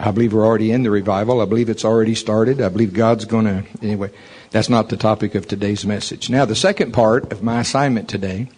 [0.00, 1.40] I believe we're already in the revival.
[1.40, 2.60] I believe it's already started.
[2.60, 4.10] I believe God's going to, anyway,
[4.50, 6.28] that's not the topic of today's message.
[6.28, 8.48] Now, the second part of my assignment today,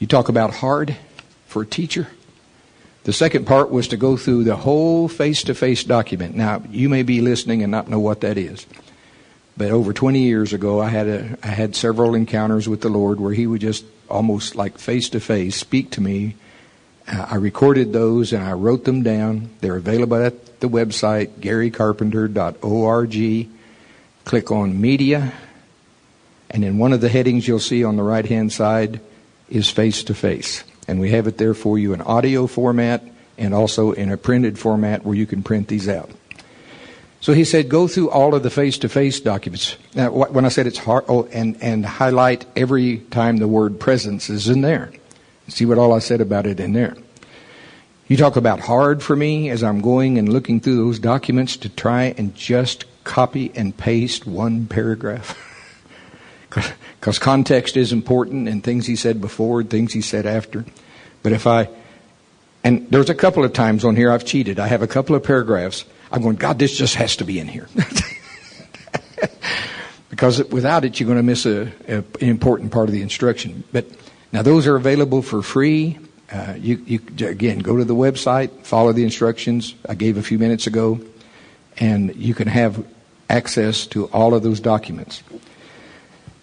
[0.00, 0.96] you talk about hard
[1.46, 2.08] for a teacher.
[3.04, 6.36] The second part was to go through the whole face to face document.
[6.36, 8.64] Now, you may be listening and not know what that is.
[9.56, 13.20] But over 20 years ago, I had, a, I had several encounters with the Lord
[13.20, 16.36] where He would just almost like face to face speak to me.
[17.08, 19.50] Uh, I recorded those and I wrote them down.
[19.60, 23.48] They're available at the website, garycarpenter.org.
[24.24, 25.32] Click on Media,
[26.48, 29.00] and in one of the headings you'll see on the right hand side
[29.50, 30.62] is Face to Face.
[30.88, 33.04] And we have it there for you in audio format
[33.38, 36.10] and also in a printed format where you can print these out.
[37.20, 39.76] So he said, go through all of the face-to-face documents.
[39.94, 44.28] Now, when I said it's hard, oh, and, and highlight every time the word presence
[44.28, 44.92] is in there.
[45.46, 46.96] See what all I said about it in there.
[48.08, 51.68] You talk about hard for me as I'm going and looking through those documents to
[51.68, 55.38] try and just copy and paste one paragraph.
[57.00, 60.64] Because context is important and things he said before things he said after.
[61.22, 61.68] But if I,
[62.64, 64.58] and there's a couple of times on here I've cheated.
[64.58, 65.84] I have a couple of paragraphs.
[66.10, 67.68] I'm going, God, this just has to be in here.
[70.10, 73.64] because without it, you're going to miss a, a, an important part of the instruction.
[73.72, 73.86] But
[74.32, 75.98] now those are available for free.
[76.30, 80.38] Uh, you, you, again, go to the website, follow the instructions I gave a few
[80.38, 81.00] minutes ago,
[81.78, 82.84] and you can have
[83.28, 85.22] access to all of those documents.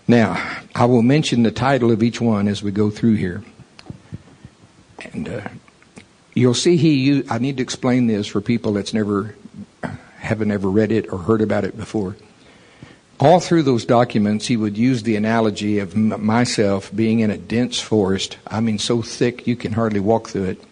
[0.10, 0.42] Now,
[0.74, 3.44] I will mention the title of each one as we go through here.
[5.14, 5.48] And uh,
[6.34, 9.36] you'll see he used, I need to explain this for people that's never,
[10.18, 12.16] haven't ever read it or heard about it before.
[13.20, 17.38] All through those documents, he would use the analogy of m- myself being in a
[17.38, 18.40] dense forest.
[18.48, 20.64] I mean, so thick you can hardly walk through it.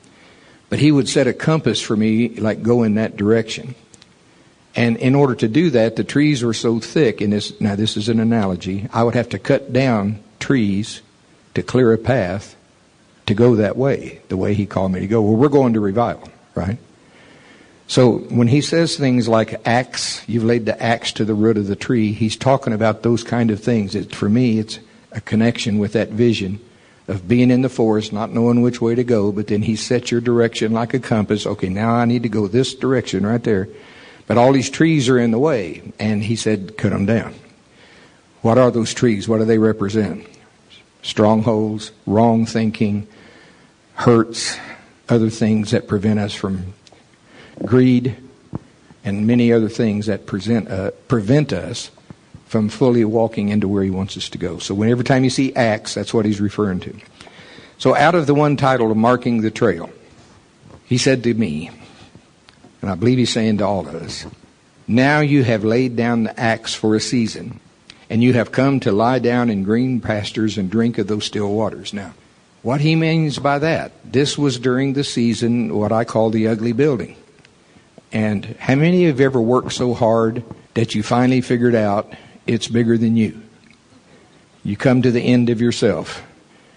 [0.69, 3.75] But he would set a compass for me, like go in that direction.
[4.77, 7.97] And in order to do that, the trees were so thick, and this, now this
[7.97, 11.01] is an analogy, I would have to cut down trees
[11.55, 12.55] to clear a path
[13.25, 15.19] to go that way, the way he called me to go.
[15.23, 16.77] Well, we're going to revival, right?
[17.87, 21.65] So when he says things like axe, you've laid the axe to the root of
[21.65, 23.95] the tree, he's talking about those kind of things.
[23.95, 24.77] It, for me, it's
[25.11, 26.59] a connection with that vision
[27.07, 30.11] of being in the forest, not knowing which way to go, but then he sets
[30.11, 31.47] your direction like a compass.
[31.47, 33.69] Okay, now I need to go this direction right there.
[34.27, 35.81] But all these trees are in the way.
[35.99, 37.33] And he said, cut them down.
[38.41, 39.27] What are those trees?
[39.27, 40.27] What do they represent?
[41.01, 43.07] Strongholds, wrong thinking,
[43.95, 44.57] hurts,
[45.09, 46.73] other things that prevent us from
[47.65, 48.15] greed,
[49.03, 51.89] and many other things that present, uh, prevent us
[52.45, 54.59] from fully walking into where he wants us to go.
[54.59, 56.95] So when every time you see axe, that's what he's referring to.
[57.77, 59.89] So out of the one title of Marking the Trail,
[60.85, 61.71] he said to me,
[62.81, 64.25] and I believe he's saying to all of us,
[64.87, 67.59] now you have laid down the axe for a season,
[68.09, 71.51] and you have come to lie down in green pastures and drink of those still
[71.53, 71.93] waters.
[71.93, 72.13] Now,
[72.63, 76.73] What he means by that, this was during the season, what I call the ugly
[76.73, 77.15] building.
[78.11, 82.13] And how many have ever worked so hard that you finally figured out
[82.45, 83.41] it's bigger than you?
[84.63, 86.23] You come to the end of yourself.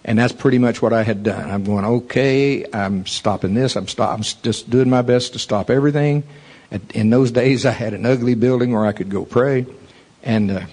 [0.04, 1.50] And that's pretty much what I had done.
[1.50, 3.76] I'm going, okay, I'm stopping this.
[3.76, 6.24] I'm, stop, I'm just doing my best to stop everything.
[6.94, 9.66] In those days, I had an ugly building where I could go pray.
[10.22, 10.66] And, uh,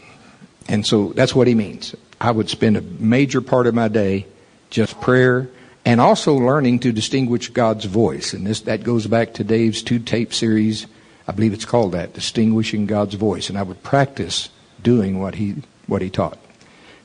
[0.67, 1.95] and so that's what he means.
[2.21, 4.25] I would spend a major part of my day
[4.69, 5.49] just prayer
[5.85, 8.33] and also learning to distinguish God's voice.
[8.33, 10.87] And this, that goes back to Dave's two tape series.
[11.27, 13.49] I believe it's called that, Distinguishing God's Voice.
[13.49, 14.49] And I would practice
[14.81, 15.55] doing what he,
[15.87, 16.37] what he taught.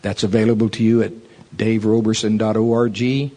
[0.03, 1.13] That's available to you at
[1.57, 3.33] daveroberson.org.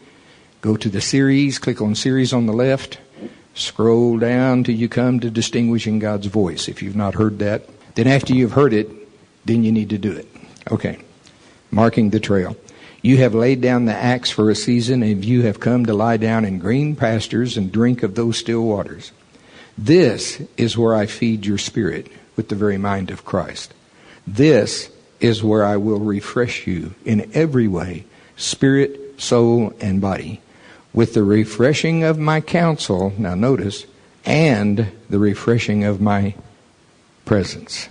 [0.62, 2.98] Go to the series, click on series on the left,
[3.54, 6.68] scroll down till you come to distinguishing God's voice.
[6.68, 8.90] If you've not heard that, then after you've heard it,
[9.46, 10.28] then you need to do it.
[10.72, 10.98] Okay.
[11.72, 12.56] Marking the trail.
[13.02, 16.18] You have laid down the axe for a season, and you have come to lie
[16.18, 19.12] down in green pastures and drink of those still waters.
[19.78, 23.74] This is where I feed your spirit with the very mind of Christ.
[24.26, 24.90] This
[25.26, 28.06] is where I will refresh you in every way,
[28.38, 30.42] spirit, soul, and body,
[30.94, 33.86] with the refreshing of my counsel, now notice,
[34.24, 36.36] and the refreshing of my
[37.26, 37.90] presence.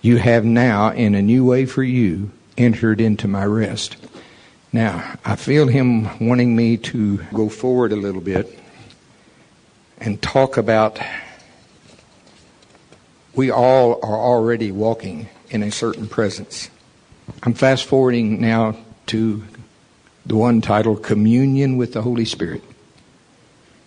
[0.00, 3.96] You have now, in a new way for you, entered into my rest.
[4.72, 8.58] Now, I feel him wanting me to go forward a little bit
[9.98, 11.00] and talk about
[13.36, 16.70] we all are already walking in a certain presence.
[17.42, 19.44] I'm fast forwarding now to
[20.24, 22.64] the one titled Communion with the Holy Spirit.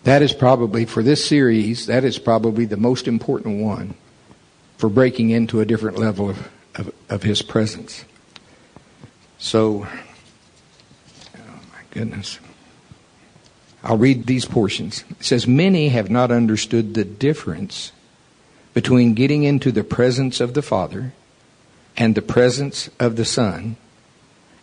[0.04, 3.96] That is probably, for this series, that is probably the most important one
[4.78, 8.06] for breaking into a different level of, of, of His presence.
[9.40, 9.88] So,
[11.36, 12.40] oh my goodness.
[13.84, 15.04] I'll read these portions.
[15.10, 17.92] It says, Many have not understood the difference
[18.74, 21.14] between getting into the presence of the Father
[21.98, 23.76] and the presence of the Son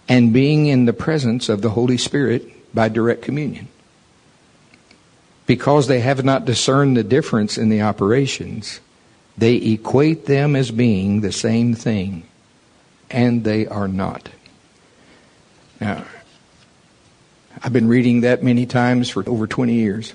[0.08, 3.68] and being in the presence of the Holy Spirit by direct communion.
[5.46, 8.80] Because they have not discerned the difference in the operations,
[9.38, 12.26] they equate them as being the same thing,
[13.10, 14.28] and they are not.
[15.80, 16.04] Now,
[17.62, 20.14] I've been reading that many times for over 20 years.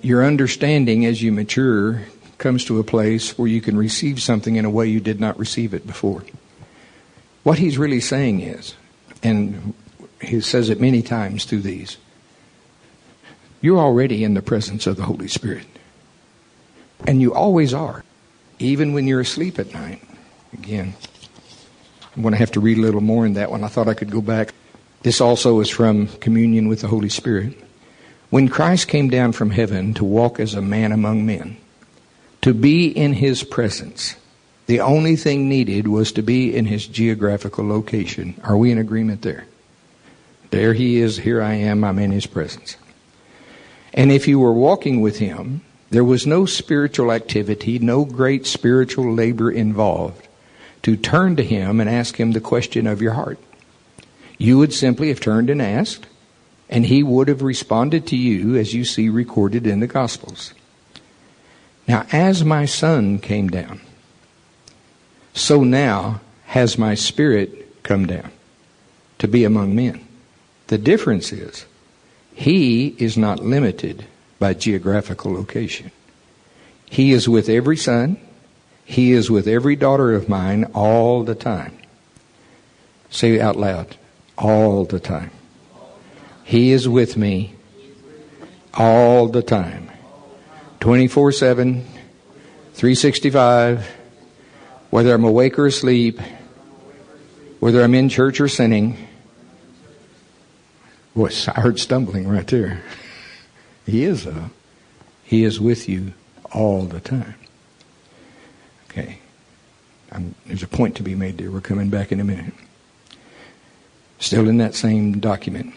[0.00, 2.02] Your understanding as you mature
[2.38, 5.38] comes to a place where you can receive something in a way you did not
[5.38, 6.24] receive it before.
[7.42, 8.74] What he's really saying is,
[9.22, 9.74] and
[10.20, 11.96] he says it many times through these,
[13.60, 15.66] you're already in the presence of the Holy Spirit.
[17.06, 18.04] And you always are,
[18.58, 20.02] even when you're asleep at night.
[20.52, 20.94] Again,
[22.14, 23.64] I'm going to have to read a little more in that one.
[23.64, 24.54] I thought I could go back.
[25.02, 27.56] This also is from communion with the Holy Spirit.
[28.30, 31.56] When Christ came down from heaven to walk as a man among men,
[32.42, 34.16] to be in his presence,
[34.66, 38.38] the only thing needed was to be in his geographical location.
[38.44, 39.46] Are we in agreement there?
[40.50, 42.76] There he is, here I am, I'm in his presence.
[43.92, 49.12] And if you were walking with him, there was no spiritual activity, no great spiritual
[49.12, 50.28] labor involved
[50.82, 53.38] to turn to him and ask him the question of your heart.
[54.36, 56.06] You would simply have turned and asked,
[56.68, 60.52] and he would have responded to you as you see recorded in the Gospels.
[61.88, 63.80] Now, as my son came down,
[65.32, 68.30] so now has my spirit come down
[69.18, 70.06] to be among men.
[70.66, 71.64] The difference is,
[72.34, 74.04] he is not limited
[74.38, 75.90] by geographical location.
[76.90, 78.18] He is with every son,
[78.84, 81.76] he is with every daughter of mine all the time.
[83.10, 83.96] Say it out loud
[84.36, 85.30] all the time.
[86.44, 87.54] He is with me
[88.74, 89.87] all the time.
[90.80, 91.84] 24 7,
[92.74, 93.96] 365,
[94.90, 96.20] whether I'm awake or asleep,
[97.60, 98.96] whether I'm in church or sinning.
[101.16, 102.82] Boy, I heard stumbling right there.
[103.86, 104.48] He is, uh,
[105.24, 106.12] He is with you
[106.52, 107.34] all the time.
[108.90, 109.18] Okay.
[110.12, 111.50] I'm, there's a point to be made there.
[111.50, 112.54] We're coming back in a minute.
[114.18, 115.74] Still in that same document.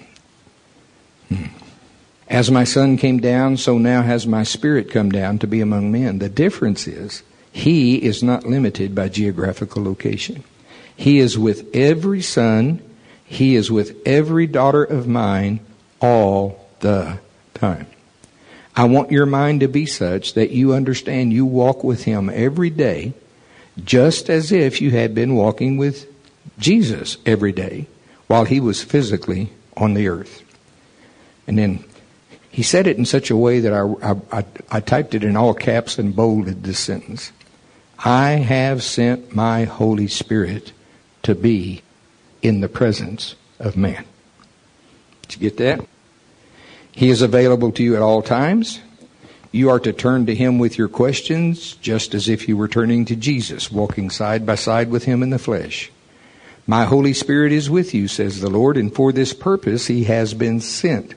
[1.30, 1.46] Hmm.
[2.32, 5.92] As my son came down, so now has my spirit come down to be among
[5.92, 6.20] men.
[6.20, 10.46] The difference is, he is not limited by geographical location.
[10.96, 12.82] He is with every son,
[13.26, 15.60] he is with every daughter of mine
[16.00, 17.20] all the
[17.54, 17.88] time.
[18.78, 22.70] I want your mind to be such that you understand you walk with him every
[22.70, 23.12] day,
[23.84, 26.08] just as if you had been walking with
[26.58, 27.88] Jesus every day
[28.28, 30.44] while he was physically on the earth.
[31.46, 31.84] And then
[32.52, 35.54] he said it in such a way that I, I, I, typed it in all
[35.54, 37.32] caps and bolded this sentence.
[38.04, 40.74] I have sent my Holy Spirit
[41.24, 41.82] to be
[42.42, 44.04] in the presence of man.
[45.22, 45.88] Did you get that?
[46.92, 48.82] He is available to you at all times.
[49.54, 53.06] You are to turn to him with your questions, just as if you were turning
[53.06, 55.90] to Jesus, walking side by side with him in the flesh.
[56.68, 60.34] My Holy Spirit is with you, says the Lord, and for this purpose he has
[60.34, 61.16] been sent.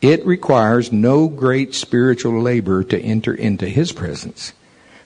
[0.00, 4.52] It requires no great spiritual labor to enter into his presence,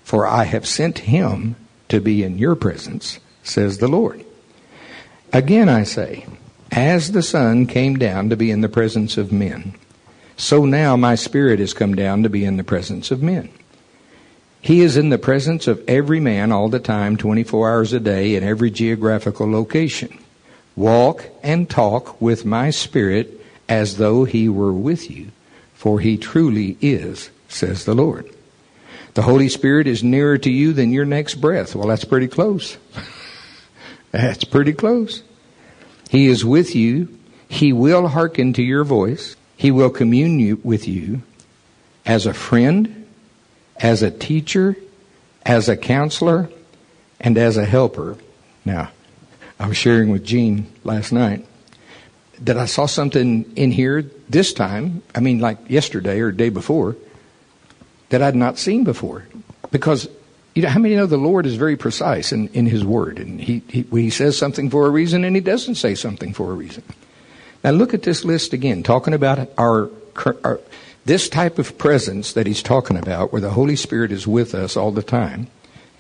[0.03, 1.57] for I have sent him
[1.89, 4.25] to be in your presence, says the Lord.
[5.33, 6.27] Again I say,
[6.73, 9.75] as the Son came down to be in the presence of men,
[10.37, 13.51] so now my Spirit has come down to be in the presence of men.
[14.61, 18.35] He is in the presence of every man all the time, 24 hours a day,
[18.35, 20.19] in every geographical location.
[20.77, 23.40] Walk and talk with my Spirit
[23.71, 25.31] as though he were with you,
[25.75, 28.29] for he truly is, says the Lord.
[29.15, 31.75] The Holy Spirit is nearer to you than your next breath.
[31.75, 32.77] Well, that's pretty close.
[34.11, 35.23] that's pretty close.
[36.11, 37.17] He is with you.
[37.49, 39.37] He will hearken to your voice.
[39.57, 41.23] He will commune with you
[42.05, 43.07] as a friend,
[43.77, 44.77] as a teacher,
[45.47, 46.51] as a counselor,
[47.21, 48.17] and as a helper.
[48.65, 48.91] Now,
[49.59, 51.47] I was sharing with Gene last night
[52.41, 56.97] that I saw something in here this time, I mean, like yesterday or day before,
[58.09, 59.27] that I'd not seen before.
[59.71, 60.09] Because,
[60.55, 63.19] you know, how many know the Lord is very precise in, in His Word?
[63.19, 66.51] And he, he, he says something for a reason and He doesn't say something for
[66.51, 66.83] a reason.
[67.63, 69.91] Now look at this list again, talking about our,
[70.27, 70.61] our
[71.05, 74.77] this type of presence that He's talking about, where the Holy Spirit is with us
[74.77, 75.49] all the time.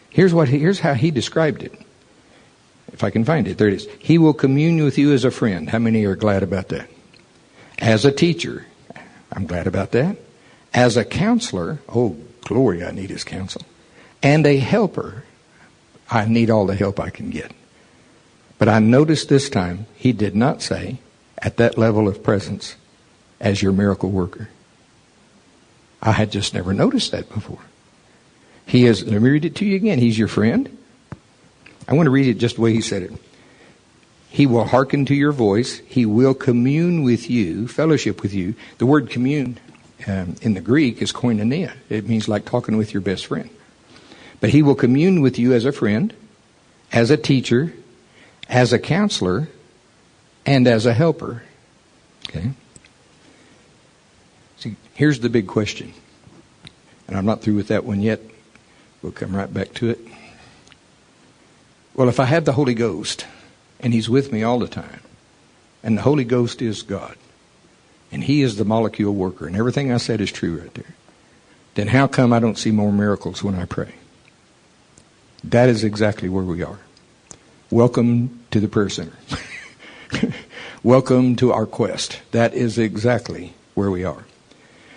[0.08, 1.78] Here's what, here's how He described it.
[2.92, 3.88] If I can find it, there it is.
[3.98, 5.70] He will commune with you as a friend.
[5.70, 6.88] How many are glad about that?
[7.78, 8.66] As a teacher,
[9.32, 10.16] I'm glad about that.
[10.74, 13.62] As a counselor, oh, glory, I need his counsel.
[14.22, 15.24] And a helper,
[16.10, 17.52] I need all the help I can get.
[18.58, 20.98] But I noticed this time, he did not say,
[21.38, 22.76] at that level of presence,
[23.40, 24.50] as your miracle worker.
[26.02, 27.60] I had just never noticed that before.
[28.66, 29.98] He is, let me read it to you again.
[29.98, 30.76] He's your friend.
[31.88, 33.12] I want to read it just the way he said it.
[34.28, 35.78] He will hearken to your voice.
[35.86, 38.54] He will commune with you, fellowship with you.
[38.78, 39.58] The word commune
[40.06, 41.72] um, in the Greek is koinonia.
[41.88, 43.50] It means like talking with your best friend.
[44.38, 46.14] But he will commune with you as a friend,
[46.92, 47.72] as a teacher,
[48.48, 49.48] as a counselor,
[50.46, 51.42] and as a helper.
[52.28, 52.50] Okay?
[54.58, 55.92] See, here's the big question.
[57.08, 58.20] And I'm not through with that one yet.
[59.02, 59.98] We'll come right back to it.
[62.00, 63.26] Well, if I have the Holy Ghost
[63.78, 65.00] and He's with me all the time,
[65.82, 67.14] and the Holy Ghost is God,
[68.10, 70.94] and He is the molecule worker, and everything I said is true right there,
[71.74, 73.96] then how come I don't see more miracles when I pray?
[75.44, 76.78] That is exactly where we are.
[77.68, 79.18] Welcome to the prayer center.
[80.82, 82.18] Welcome to our quest.
[82.30, 84.24] That is exactly where we are.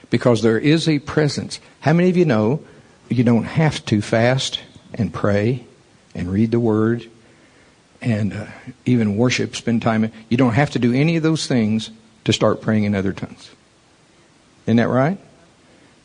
[0.09, 1.59] Because there is a presence.
[1.81, 2.63] How many of you know
[3.09, 4.61] you don't have to fast
[4.93, 5.65] and pray
[6.15, 7.09] and read the Word
[8.01, 8.45] and uh,
[8.85, 10.11] even worship, spend time.
[10.29, 11.89] You don't have to do any of those things
[12.25, 13.49] to start praying in other tongues.
[14.65, 15.17] Isn't that right?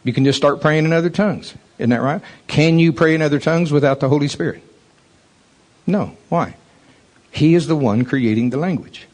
[0.05, 1.55] You can just start praying in other tongues.
[1.79, 2.23] Isn't that right?
[2.47, 4.63] Can you pray in other tongues without the Holy Spirit?
[5.87, 6.17] No.
[6.29, 6.57] Why?
[7.31, 9.07] He is the one creating the language.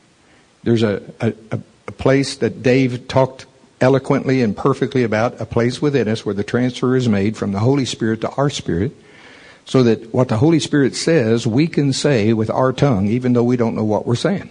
[0.62, 1.32] There's a, a,
[1.86, 3.47] a place that Dave talked
[3.80, 7.59] eloquently and perfectly about, a place within us where the transfer is made from the
[7.59, 8.92] Holy Spirit to our spirit
[9.64, 13.44] so that what the Holy Spirit says, we can say with our tongue, even though
[13.44, 14.50] we don't know what we're saying.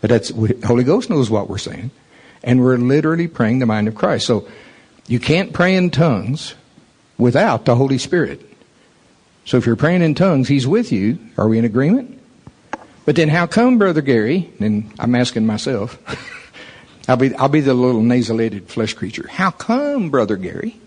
[0.00, 0.30] But that's,
[0.64, 1.90] Holy Ghost knows what we're saying.
[2.42, 4.26] And we're literally praying the mind of Christ.
[4.26, 4.48] So
[5.06, 6.54] you can't pray in tongues
[7.18, 8.40] without the Holy Spirit.
[9.44, 11.18] So if you're praying in tongues, He's with you.
[11.36, 12.18] Are we in agreement?
[13.04, 15.98] But then how come, Brother Gary, and I'm asking myself,
[17.08, 19.26] I'll be, I'll be the little nasalated flesh creature.
[19.28, 20.78] How come, Brother Gary,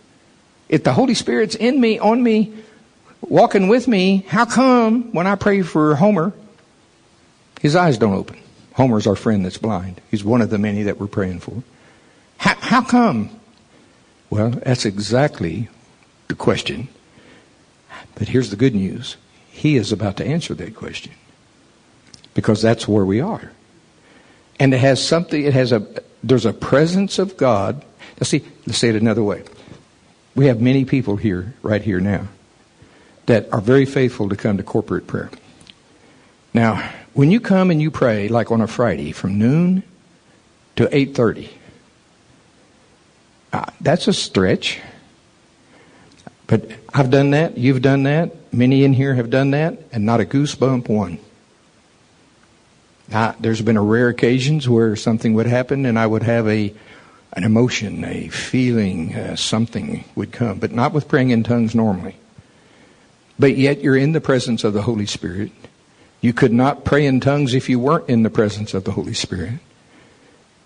[0.69, 2.53] if the Holy Spirit's in me, on me,
[3.29, 6.33] walking with me, how come when I pray for Homer,
[7.61, 8.37] his eyes don't open?
[8.73, 10.01] Homer's our friend that's blind.
[10.09, 11.63] He's one of the many that we're praying for.
[12.37, 13.29] How, how come?
[14.29, 15.69] Well, that's exactly
[16.27, 16.87] the question.
[18.15, 19.17] But here's the good news.
[19.51, 21.13] He is about to answer that question.
[22.33, 23.51] Because that's where we are.
[24.59, 25.85] And it has something, it has a,
[26.23, 27.83] there's a presence of God.
[28.19, 29.43] Let's see, let's say it another way.
[30.35, 32.27] We have many people here, right here now,
[33.25, 35.31] that are very faithful to come to corporate prayer.
[36.53, 39.83] Now, when you come and you pray, like on a Friday, from noon
[40.75, 41.49] to 8:30.
[43.51, 44.81] Uh, that's a stretch.
[46.47, 47.57] But I've done that.
[47.57, 48.35] You've done that.
[48.53, 51.19] Many in here have done that, and not a goosebump one.
[53.39, 56.73] There's been a rare occasions where something would happen, and I would have a
[57.35, 62.15] an emotion, a feeling, uh, something would come, but not with praying in tongues normally.
[63.39, 65.51] But yet you're in the presence of the Holy Spirit.
[66.21, 69.13] You could not pray in tongues if you weren't in the presence of the Holy
[69.13, 69.59] Spirit.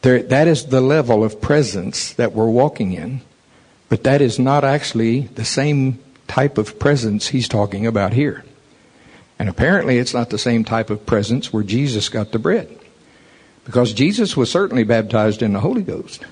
[0.02, 3.22] There, that is the level of presence that we're walking in.
[3.90, 8.44] But that is not actually the same type of presence he's talking about here.
[9.40, 12.78] And apparently it's not the same type of presence where Jesus got the bread.
[13.66, 16.26] Because Jesus was certainly baptized in the Holy Ghost.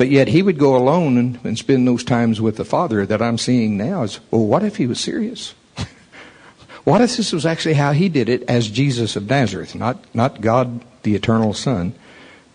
[0.00, 3.20] But yet he would go alone and, and spend those times with the Father that
[3.20, 5.54] I'm seeing now is, well, what if he was serious?
[6.84, 10.40] what if this was actually how he did it as Jesus of Nazareth, not, not
[10.40, 11.92] God the eternal Son,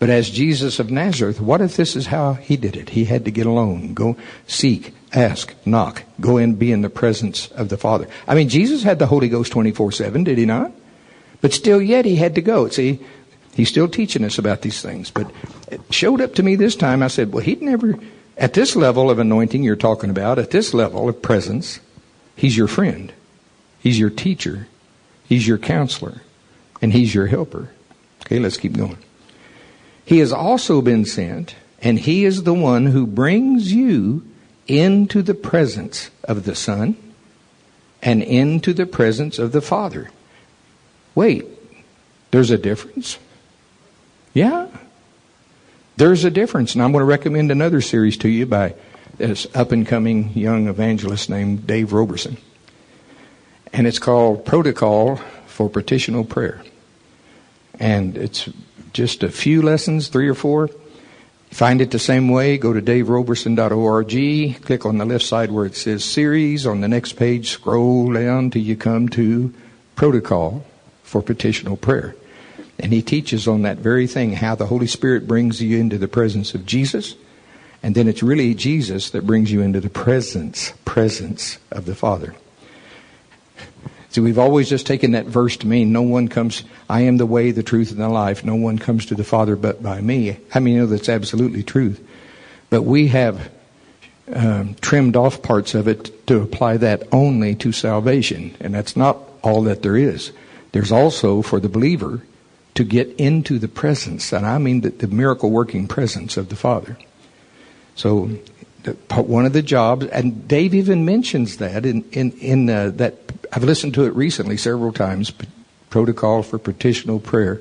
[0.00, 2.88] but as Jesus of Nazareth, what if this is how he did it?
[2.88, 4.16] He had to get alone, go
[4.48, 8.08] seek, ask, knock, go in, be in the presence of the Father.
[8.26, 10.72] I mean, Jesus had the Holy Ghost 24 7, did he not?
[11.42, 12.68] But still, yet he had to go.
[12.70, 12.98] See,
[13.54, 15.12] he's still teaching us about these things.
[15.12, 15.30] But
[15.68, 17.02] it showed up to me this time.
[17.02, 17.98] I said, well, he'd never,
[18.36, 21.80] at this level of anointing you're talking about, at this level of presence,
[22.36, 23.12] he's your friend,
[23.80, 24.68] he's your teacher,
[25.28, 26.22] he's your counselor,
[26.80, 27.70] and he's your helper.
[28.22, 28.98] Okay, let's keep going.
[30.04, 34.26] He has also been sent, and he is the one who brings you
[34.68, 36.96] into the presence of the Son
[38.02, 40.10] and into the presence of the Father.
[41.14, 41.46] Wait,
[42.30, 43.18] there's a difference?
[44.32, 44.68] Yeah.
[45.96, 46.74] There's a difference.
[46.74, 48.74] And I'm going to recommend another series to you by
[49.16, 52.36] this up and coming young evangelist named Dave Roberson.
[53.72, 55.16] And it's called Protocol
[55.46, 56.62] for Petitional Prayer.
[57.80, 58.48] And it's
[58.92, 60.68] just a few lessons, three or four.
[61.50, 65.76] Find it the same way, go to daveroberson.org, click on the left side where it
[65.76, 66.66] says series.
[66.66, 69.54] On the next page, scroll down till you come to
[69.94, 70.64] protocol
[71.02, 72.14] for petitional prayer.
[72.78, 76.08] And he teaches on that very thing, how the Holy Spirit brings you into the
[76.08, 77.14] presence of Jesus.
[77.82, 82.34] And then it's really Jesus that brings you into the presence, presence of the Father.
[84.10, 87.26] See, we've always just taken that verse to mean no one comes, I am the
[87.26, 88.44] way, the truth, and the life.
[88.44, 90.38] No one comes to the Father but by me.
[90.54, 92.02] I mean, you know that's absolutely truth.
[92.70, 93.50] But we have
[94.32, 98.56] um, trimmed off parts of it to apply that only to salvation.
[98.60, 100.32] And that's not all that there is.
[100.72, 102.22] There's also for the believer
[102.76, 106.56] to get into the presence, and I mean the, the miracle working presence of the
[106.56, 106.96] Father.
[107.94, 108.30] So
[109.14, 113.14] one of the jobs, and Dave even mentions that in in in uh, that.
[113.52, 115.32] I've listened to it recently several times.
[115.88, 117.60] Protocol for petitional prayer.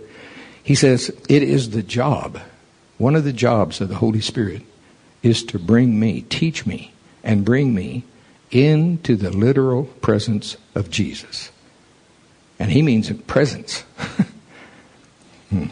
[0.63, 2.39] He says it is the job.
[2.97, 4.63] One of the jobs of the Holy Spirit
[5.21, 6.91] is to bring me, teach me,
[7.23, 8.03] and bring me
[8.51, 11.51] into the literal presence of Jesus.
[12.57, 13.83] And he means presence.
[15.49, 15.67] Hmm.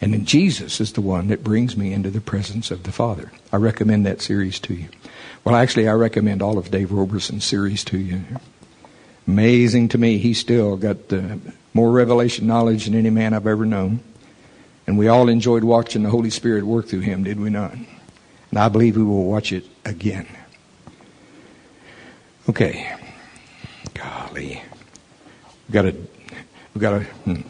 [0.00, 3.32] And then Jesus is the one that brings me into the presence of the Father.
[3.50, 4.88] I recommend that series to you.
[5.44, 8.22] Well, actually, I recommend all of Dave Roberson's series to you.
[9.26, 11.36] Amazing to me, he still got uh,
[11.72, 14.00] more revelation knowledge than any man I've ever known.
[14.86, 17.72] And we all enjoyed watching the Holy Spirit work through him, did we not?
[17.72, 20.26] And I believe we will watch it again.
[22.48, 22.94] Okay.
[23.94, 24.62] Golly.
[25.66, 25.92] We've got to,
[26.74, 27.40] we've got to, hmm.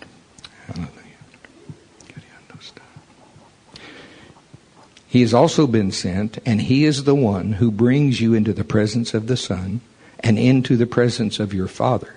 [5.15, 8.65] He has also been sent, and He is the one who brings you into the
[8.65, 9.81] presence of the Son
[10.19, 12.17] and into the presence of your Father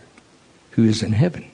[0.72, 1.46] who is in heaven.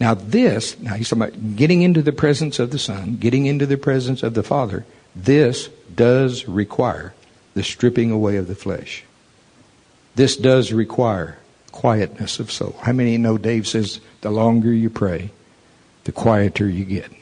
[0.00, 3.66] Now, this, now he's talking about getting into the presence of the Son, getting into
[3.66, 4.86] the presence of the Father.
[5.14, 7.12] This does require
[7.52, 9.04] the stripping away of the flesh.
[10.14, 11.36] This does require
[11.72, 12.74] quietness of soul.
[12.80, 15.30] How many know Dave says the longer you pray,
[16.04, 17.17] the quieter you get?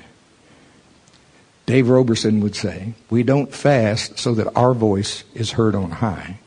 [1.67, 6.39] Dave Roberson would say, we don't fast so that our voice is heard on high.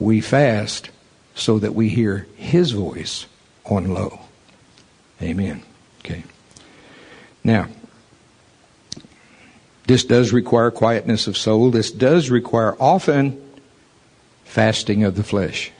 [0.00, 0.90] We fast
[1.36, 3.26] so that we hear his voice
[3.64, 4.20] on low.
[5.22, 5.62] Amen.
[6.00, 6.24] Okay.
[7.44, 7.68] Now,
[9.86, 11.70] this does require quietness of soul.
[11.70, 13.40] This does require often
[14.44, 15.70] fasting of the flesh.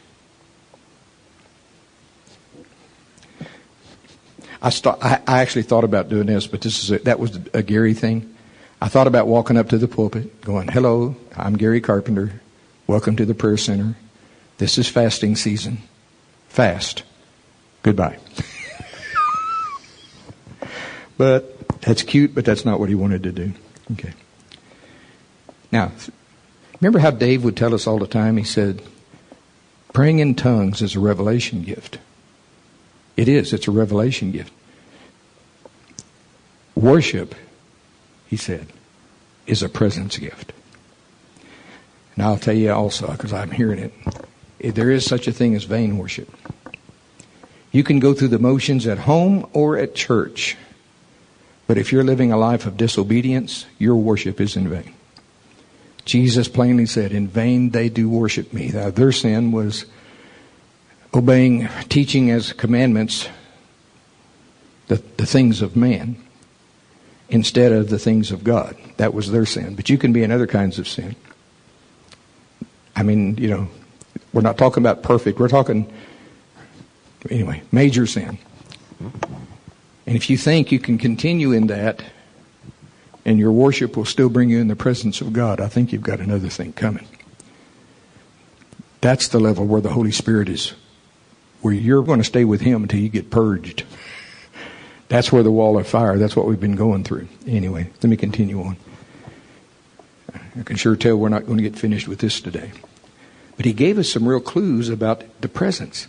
[4.63, 7.63] I, st- I, actually thought about doing this, but this is a, that was a
[7.63, 8.34] Gary thing.
[8.85, 12.43] I thought about walking up to the pulpit, going, Hello, I'm Gary Carpenter.
[12.87, 13.97] Welcome to the prayer center.
[14.59, 15.79] This is fasting season.
[16.51, 17.03] Fast.
[17.83, 18.19] Goodbye.
[21.17, 23.55] but that's cute, but that's not what he wanted to do.
[23.93, 24.13] Okay.
[25.73, 25.91] Now,
[26.79, 28.37] remember how Dave would tell us all the time?
[28.37, 28.83] He said,
[29.95, 32.01] praying in tongues is a revelation gift.
[33.17, 34.53] It is, it's a revelation gift.
[36.75, 37.35] Worship,
[38.27, 38.69] he said,
[39.47, 40.53] is a presence gift.
[42.15, 45.65] And I'll tell you also, because I'm hearing it, there is such a thing as
[45.65, 46.33] vain worship.
[47.73, 50.57] You can go through the motions at home or at church,
[51.67, 54.95] but if you're living a life of disobedience, your worship is in vain.
[56.05, 58.69] Jesus plainly said, In vain they do worship me.
[58.69, 59.87] Now, their sin was
[61.13, 63.29] obeying, teaching as commandments
[64.89, 66.24] the, the things of man
[67.29, 68.77] instead of the things of God.
[68.97, 69.75] That was their sin.
[69.75, 71.17] But you can be in other kinds of sin.
[72.97, 73.69] I mean, you know,
[74.33, 75.39] we're not talking about perfect.
[75.39, 75.93] We're talking,
[77.31, 78.39] anyway, major sin.
[80.07, 82.05] And if you think you can continue in that
[83.25, 86.03] and your worship will still bring you in the presence of God, I think you've
[86.03, 87.09] got another thing coming.
[89.01, 90.75] That's the level where the Holy Spirit is,
[91.63, 93.85] where you're going to stay with Him until you get purged.
[95.09, 97.29] That's where the wall of fire, that's what we've been going through.
[97.47, 98.77] Anyway, let me continue on.
[100.59, 102.73] I can sure tell we're not going to get finished with this today.
[103.57, 106.09] But he gave us some real clues about the presence.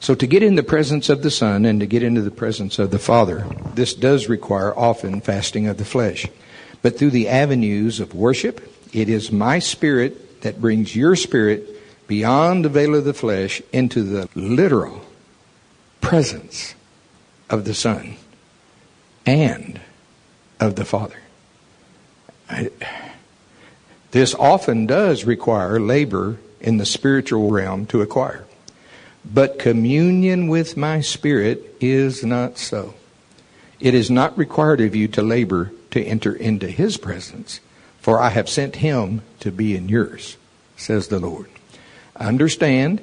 [0.00, 2.78] So to get in the presence of the Son and to get into the presence
[2.78, 6.26] of the Father, this does require often fasting of the flesh.
[6.82, 11.66] But through the avenues of worship, it is my spirit that brings your spirit
[12.06, 15.02] beyond the veil of the flesh into the literal
[16.00, 16.74] presence
[17.50, 18.16] of the Son
[19.26, 19.80] and
[20.58, 21.18] of the Father.
[22.48, 22.70] I,
[24.12, 28.46] this often does require labor in the spiritual realm to acquire.
[29.24, 32.94] But communion with my spirit is not so.
[33.78, 37.60] It is not required of you to labor to enter into his presence,
[38.00, 40.36] for I have sent him to be in yours,
[40.76, 41.48] says the Lord.
[42.16, 43.00] Understand,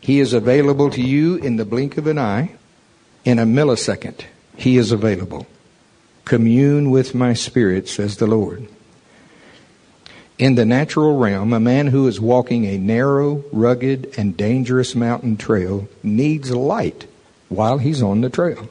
[0.00, 2.52] he is available to you in the blink of an eye.
[3.24, 4.24] In a millisecond,
[4.56, 5.46] he is available.
[6.24, 8.68] Commune with my spirit, says the Lord.
[10.38, 15.36] In the natural realm, a man who is walking a narrow, rugged, and dangerous mountain
[15.36, 17.06] trail needs light
[17.48, 18.68] while he's on the trail.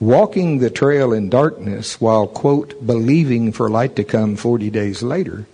[0.00, 5.46] Walking the trail in darkness while, quote, believing for light to come 40 days later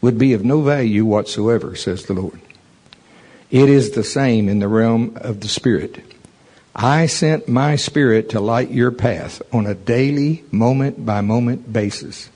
[0.00, 2.40] would be of no value whatsoever, says the Lord.
[3.50, 6.02] It is the same in the realm of the Spirit.
[6.78, 12.28] I sent my Spirit to light your path on a daily, moment by moment basis.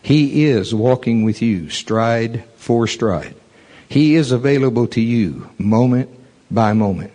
[0.00, 3.34] He is walking with you stride for stride.
[3.90, 6.08] He is available to you moment
[6.50, 7.12] by moment.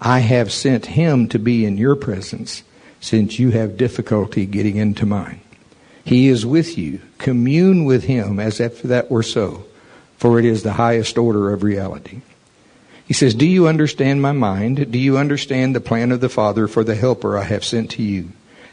[0.00, 2.64] I have sent him to be in your presence
[3.00, 5.40] since you have difficulty getting into mine.
[6.04, 7.00] He is with you.
[7.18, 9.66] Commune with him as if that were so,
[10.16, 12.22] for it is the highest order of reality.
[13.08, 14.92] He says, Do you understand my mind?
[14.92, 18.02] Do you understand the plan of the Father for the helper I have sent to
[18.02, 18.28] you?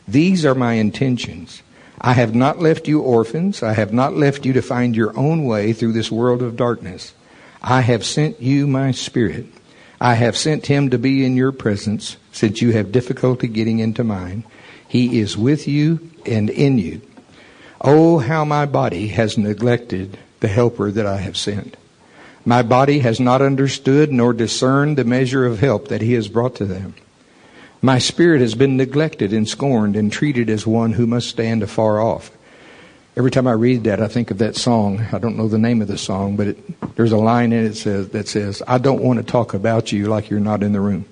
[0.08, 1.64] These are my intentions
[2.00, 3.64] I have not left you orphans.
[3.64, 7.14] I have not left you to find your own way through this world of darkness.
[7.64, 9.48] I have sent you my spirit.
[10.00, 14.04] I have sent him to be in your presence since you have difficulty getting into
[14.04, 14.44] mine.
[14.88, 17.02] He is with you and in you.
[17.82, 21.78] Oh, how my body has neglected the helper that I have sent.
[22.46, 26.56] My body has not understood nor discerned the measure of help that he has brought
[26.56, 26.93] to them.
[27.82, 32.00] My spirit has been neglected and scorned and treated as one who must stand afar
[32.00, 32.32] off.
[33.18, 35.06] Every time I read that, I think of that song.
[35.12, 37.76] I don't know the name of the song, but it, there's a line in it
[37.76, 40.82] says, that says, I don't want to talk about you like you're not in the
[40.82, 41.06] room.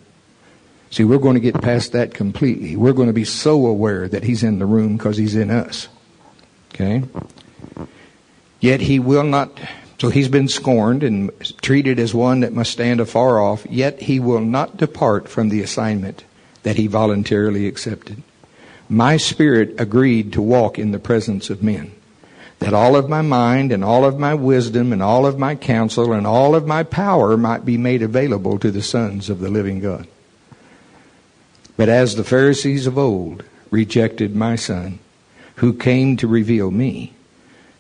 [0.90, 2.76] See, we're going to get past that completely.
[2.76, 5.88] We're going to be so aware that He's in the room because He's in us.
[6.74, 7.04] Okay?
[8.60, 9.58] Yet He will not,
[10.04, 11.32] so He's been scorned and
[11.62, 15.62] treated as one that must stand afar off, yet He will not depart from the
[15.62, 16.26] assignment
[16.64, 18.22] that he voluntarily accepted.
[18.90, 21.94] My spirit agreed to walk in the presence of men.
[22.60, 26.12] That all of my mind and all of my wisdom and all of my counsel
[26.12, 29.80] and all of my power might be made available to the sons of the living
[29.80, 30.06] God.
[31.78, 35.00] But as the Pharisees of old rejected my son,
[35.56, 37.14] who came to reveal me,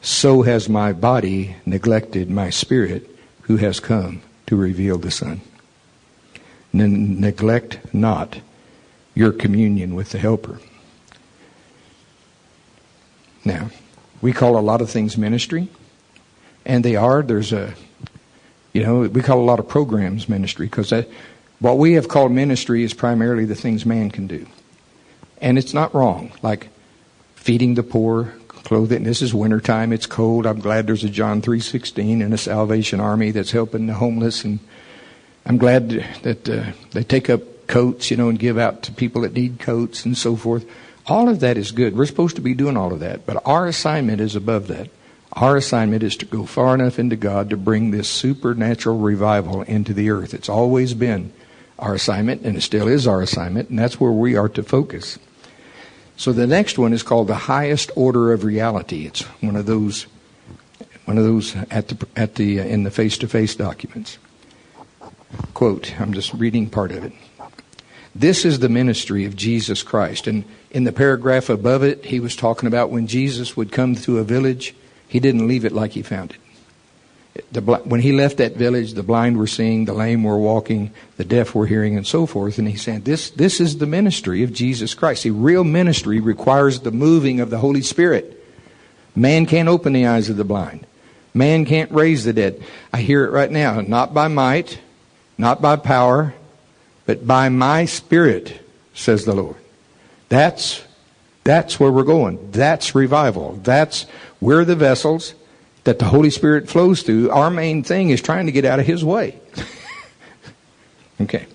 [0.04, 3.10] so has my body neglected my spirit,
[3.43, 5.39] who has come to reveal the Son.
[6.74, 8.41] N- neglect not
[9.16, 10.60] your communion with the Helper.
[13.45, 13.70] Now,
[14.22, 15.70] we call a lot of things ministry,
[16.66, 17.24] and they are.
[17.24, 17.74] There's a,
[18.74, 20.93] you know, we call a lot of programs ministry because
[21.60, 24.47] what we have called ministry is primarily the things man can do.
[25.39, 26.68] And it's not wrong, like
[27.36, 28.34] feeding the poor,
[28.64, 29.03] clothing.
[29.03, 29.93] This is wintertime.
[29.93, 30.45] It's cold.
[30.45, 34.43] I'm glad there's a John 3.16 and a Salvation Army that's helping the homeless.
[34.43, 34.59] And
[35.45, 35.89] I'm glad
[36.24, 39.59] that uh, they take up coats, you know, and give out to people that need
[39.59, 40.66] coats and so forth.
[41.07, 41.97] All of that is good.
[41.97, 43.26] We're supposed to be doing all of that.
[43.26, 44.89] But our assignment is above that.
[45.34, 49.93] Our assignment is to go far enough into God to bring this supernatural revival into
[49.93, 50.34] the earth.
[50.34, 51.34] It's always been
[51.80, 55.18] our assignment, and it still is our assignment, and that's where we are to focus.
[56.16, 59.05] So the next one is called the highest order of reality.
[59.05, 60.05] It's one of those,
[61.05, 64.18] one of those at the at the uh, in the face-to-face documents.
[65.53, 67.14] Quote: I'm just reading part of it.
[68.16, 72.36] This is the ministry of Jesus Christ, and in the paragraph above it, he was
[72.36, 74.76] talking about when Jesus would come to a village,
[75.07, 76.38] he didn't leave it like he found it.
[77.52, 81.26] The, when he left that village, the blind were seeing, the lame were walking, the
[81.26, 82.60] deaf were hearing, and so forth.
[82.60, 85.24] And he said, this, this is the ministry of Jesus Christ.
[85.24, 88.40] See, real ministry requires the moving of the Holy Spirit.
[89.16, 90.86] Man can't open the eyes of the blind.
[91.34, 92.62] Man can't raise the dead.
[92.92, 93.82] I hear it right now.
[93.82, 94.80] Not by might,
[95.36, 96.36] not by power,
[97.08, 98.60] but by my spirit,
[98.94, 99.56] says the Lord.
[100.30, 100.84] That's,
[101.44, 102.52] that's where we're going.
[102.52, 103.60] That's revival.
[103.64, 104.06] That's,
[104.40, 105.34] we're the vessels
[105.84, 108.86] that the Holy Spirit flows through, our main thing is trying to get out of
[108.86, 109.40] His way.
[111.22, 111.46] okay.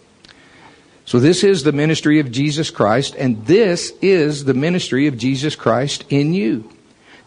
[1.07, 5.57] So this is the ministry of Jesus Christ, and this is the ministry of Jesus
[5.57, 6.71] Christ in you.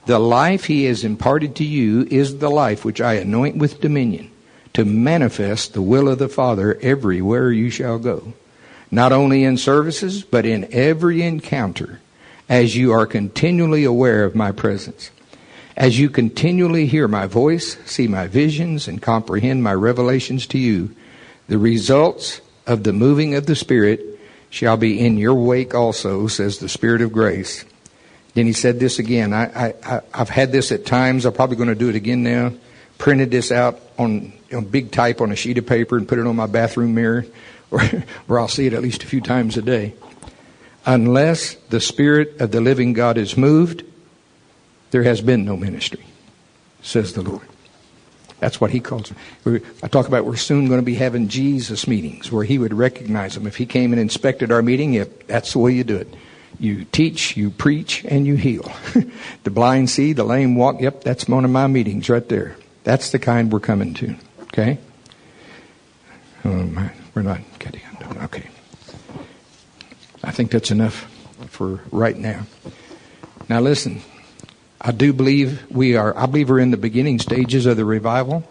[0.05, 4.29] The life He has imparted to you is the life which I anoint with dominion
[4.73, 8.33] to manifest the will of the Father everywhere you shall go.
[8.89, 12.01] Not only in services, but in every encounter,
[12.47, 15.09] as you are continually aware of my presence.
[15.77, 20.93] As you continually hear my voice, see my visions, and comprehend my revelations to you,
[21.47, 24.01] the results of the moving of the Spirit
[24.49, 27.65] shall be in your wake also, says the Spirit of grace.
[28.33, 29.33] Then he said this again.
[29.33, 31.25] I, I, I've had this at times.
[31.25, 32.53] I'm probably going to do it again now.
[32.97, 36.27] Printed this out on, on big type on a sheet of paper and put it
[36.27, 37.25] on my bathroom mirror,
[37.69, 39.93] where I'll see it at least a few times a day.
[40.85, 43.83] Unless the Spirit of the living God is moved,
[44.91, 46.05] there has been no ministry,
[46.81, 47.47] says the Lord.
[48.39, 49.11] That's what he calls
[49.45, 49.63] it.
[49.83, 53.35] I talk about we're soon going to be having Jesus meetings where he would recognize
[53.35, 53.45] them.
[53.45, 56.11] If he came and inspected our meeting, yep, that's the way you do it.
[56.59, 58.71] You teach, you preach, and you heal.
[59.43, 60.81] the blind see, the lame walk.
[60.81, 62.55] Yep, that's one of my meetings right there.
[62.83, 64.15] That's the kind we're coming to.
[64.43, 64.79] Okay?
[66.43, 68.23] Um, we're not getting undone.
[68.23, 68.49] Okay.
[70.23, 71.03] I think that's enough
[71.47, 72.45] for right now.
[73.49, 74.01] Now listen.
[74.83, 78.43] I do believe we are, I believe we're in the beginning stages of the revival.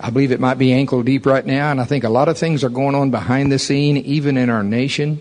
[0.00, 2.38] I believe it might be ankle deep right now, and I think a lot of
[2.38, 5.20] things are going on behind the scene, even in our nation,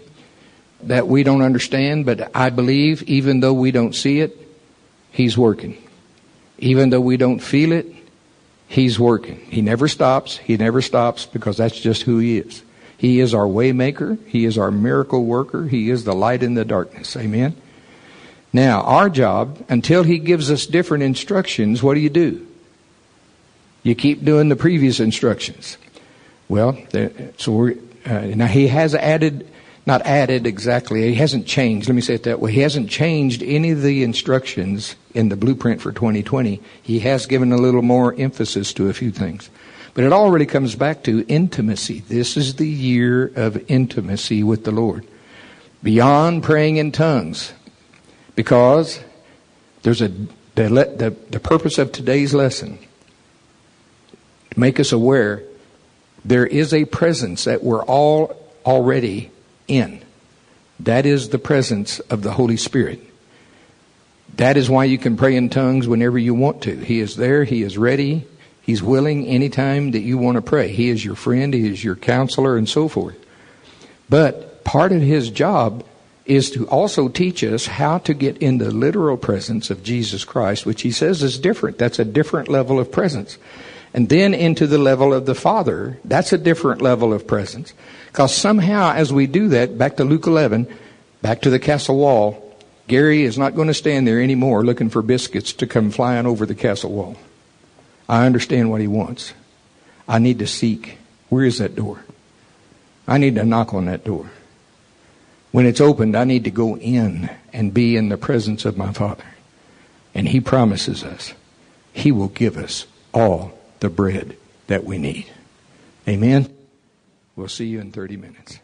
[0.84, 4.38] that we don't understand, but I believe, even though we don't see it,
[5.12, 5.78] He's working.
[6.60, 7.88] Even though we don't feel it,
[8.70, 9.40] He's working.
[9.50, 10.38] He never stops.
[10.38, 12.64] He never stops because that's just who He is.
[12.98, 14.24] He is our waymaker.
[14.28, 15.68] He is our miracle worker.
[15.68, 17.18] He is the light in the darkness.
[17.18, 17.56] Amen.
[18.58, 22.48] Now, our job, until He gives us different instructions, what do you do?
[23.84, 25.78] You keep doing the previous instructions.
[26.50, 26.76] Well,
[27.38, 29.48] so we're, uh, now He has added,
[29.86, 32.52] not added exactly, He hasn't changed, let me say it that way.
[32.52, 36.60] He hasn't changed any of the instructions in the blueprint for 2020.
[36.82, 39.52] He has given a little more emphasis to a few things.
[39.94, 42.00] But it already comes back to intimacy.
[42.00, 45.06] This is the year of intimacy with the Lord.
[45.84, 47.54] Beyond praying in tongues,
[48.38, 49.02] because
[49.82, 50.08] there's a
[50.56, 52.80] the, the, the purpose of today's lesson
[54.52, 55.44] to make us aware
[56.24, 58.36] there is a presence that we're all
[58.66, 59.32] already
[59.68, 60.02] in.
[60.80, 63.02] That is the presence of the Holy Spirit.
[64.36, 66.76] That is why you can pray in tongues whenever you want to.
[66.76, 68.28] He is there, He is ready,
[68.62, 70.70] He's willing anytime that you want to pray.
[70.70, 73.18] He is your friend, He is your counselor, and so forth.
[74.10, 75.84] But part of His job
[76.28, 80.66] is to also teach us how to get in the literal presence of Jesus Christ,
[80.66, 81.78] which he says is different.
[81.78, 83.38] That's a different level of presence.
[83.94, 87.74] And then into the level of the Father, that's a different level of presence.
[88.08, 90.68] Because somehow, as we do that, back to Luke 11,
[91.22, 92.44] back to the castle wall,
[92.88, 96.46] Gary is not going to stand there anymore looking for biscuits to come flying over
[96.46, 97.16] the castle wall.
[98.10, 99.34] I understand what he wants.
[100.08, 100.98] I need to seek.
[101.30, 102.04] Where is that door?
[103.08, 104.30] I need to knock on that door.
[105.58, 108.94] When it's opened, I need to go in and be in the presence of my
[108.94, 109.26] Father.
[110.14, 111.34] And He promises us
[111.92, 114.38] He will give us all the bread
[114.68, 115.26] that we need.
[116.08, 116.56] Amen.
[117.36, 118.60] We'll see you in 30 minutes.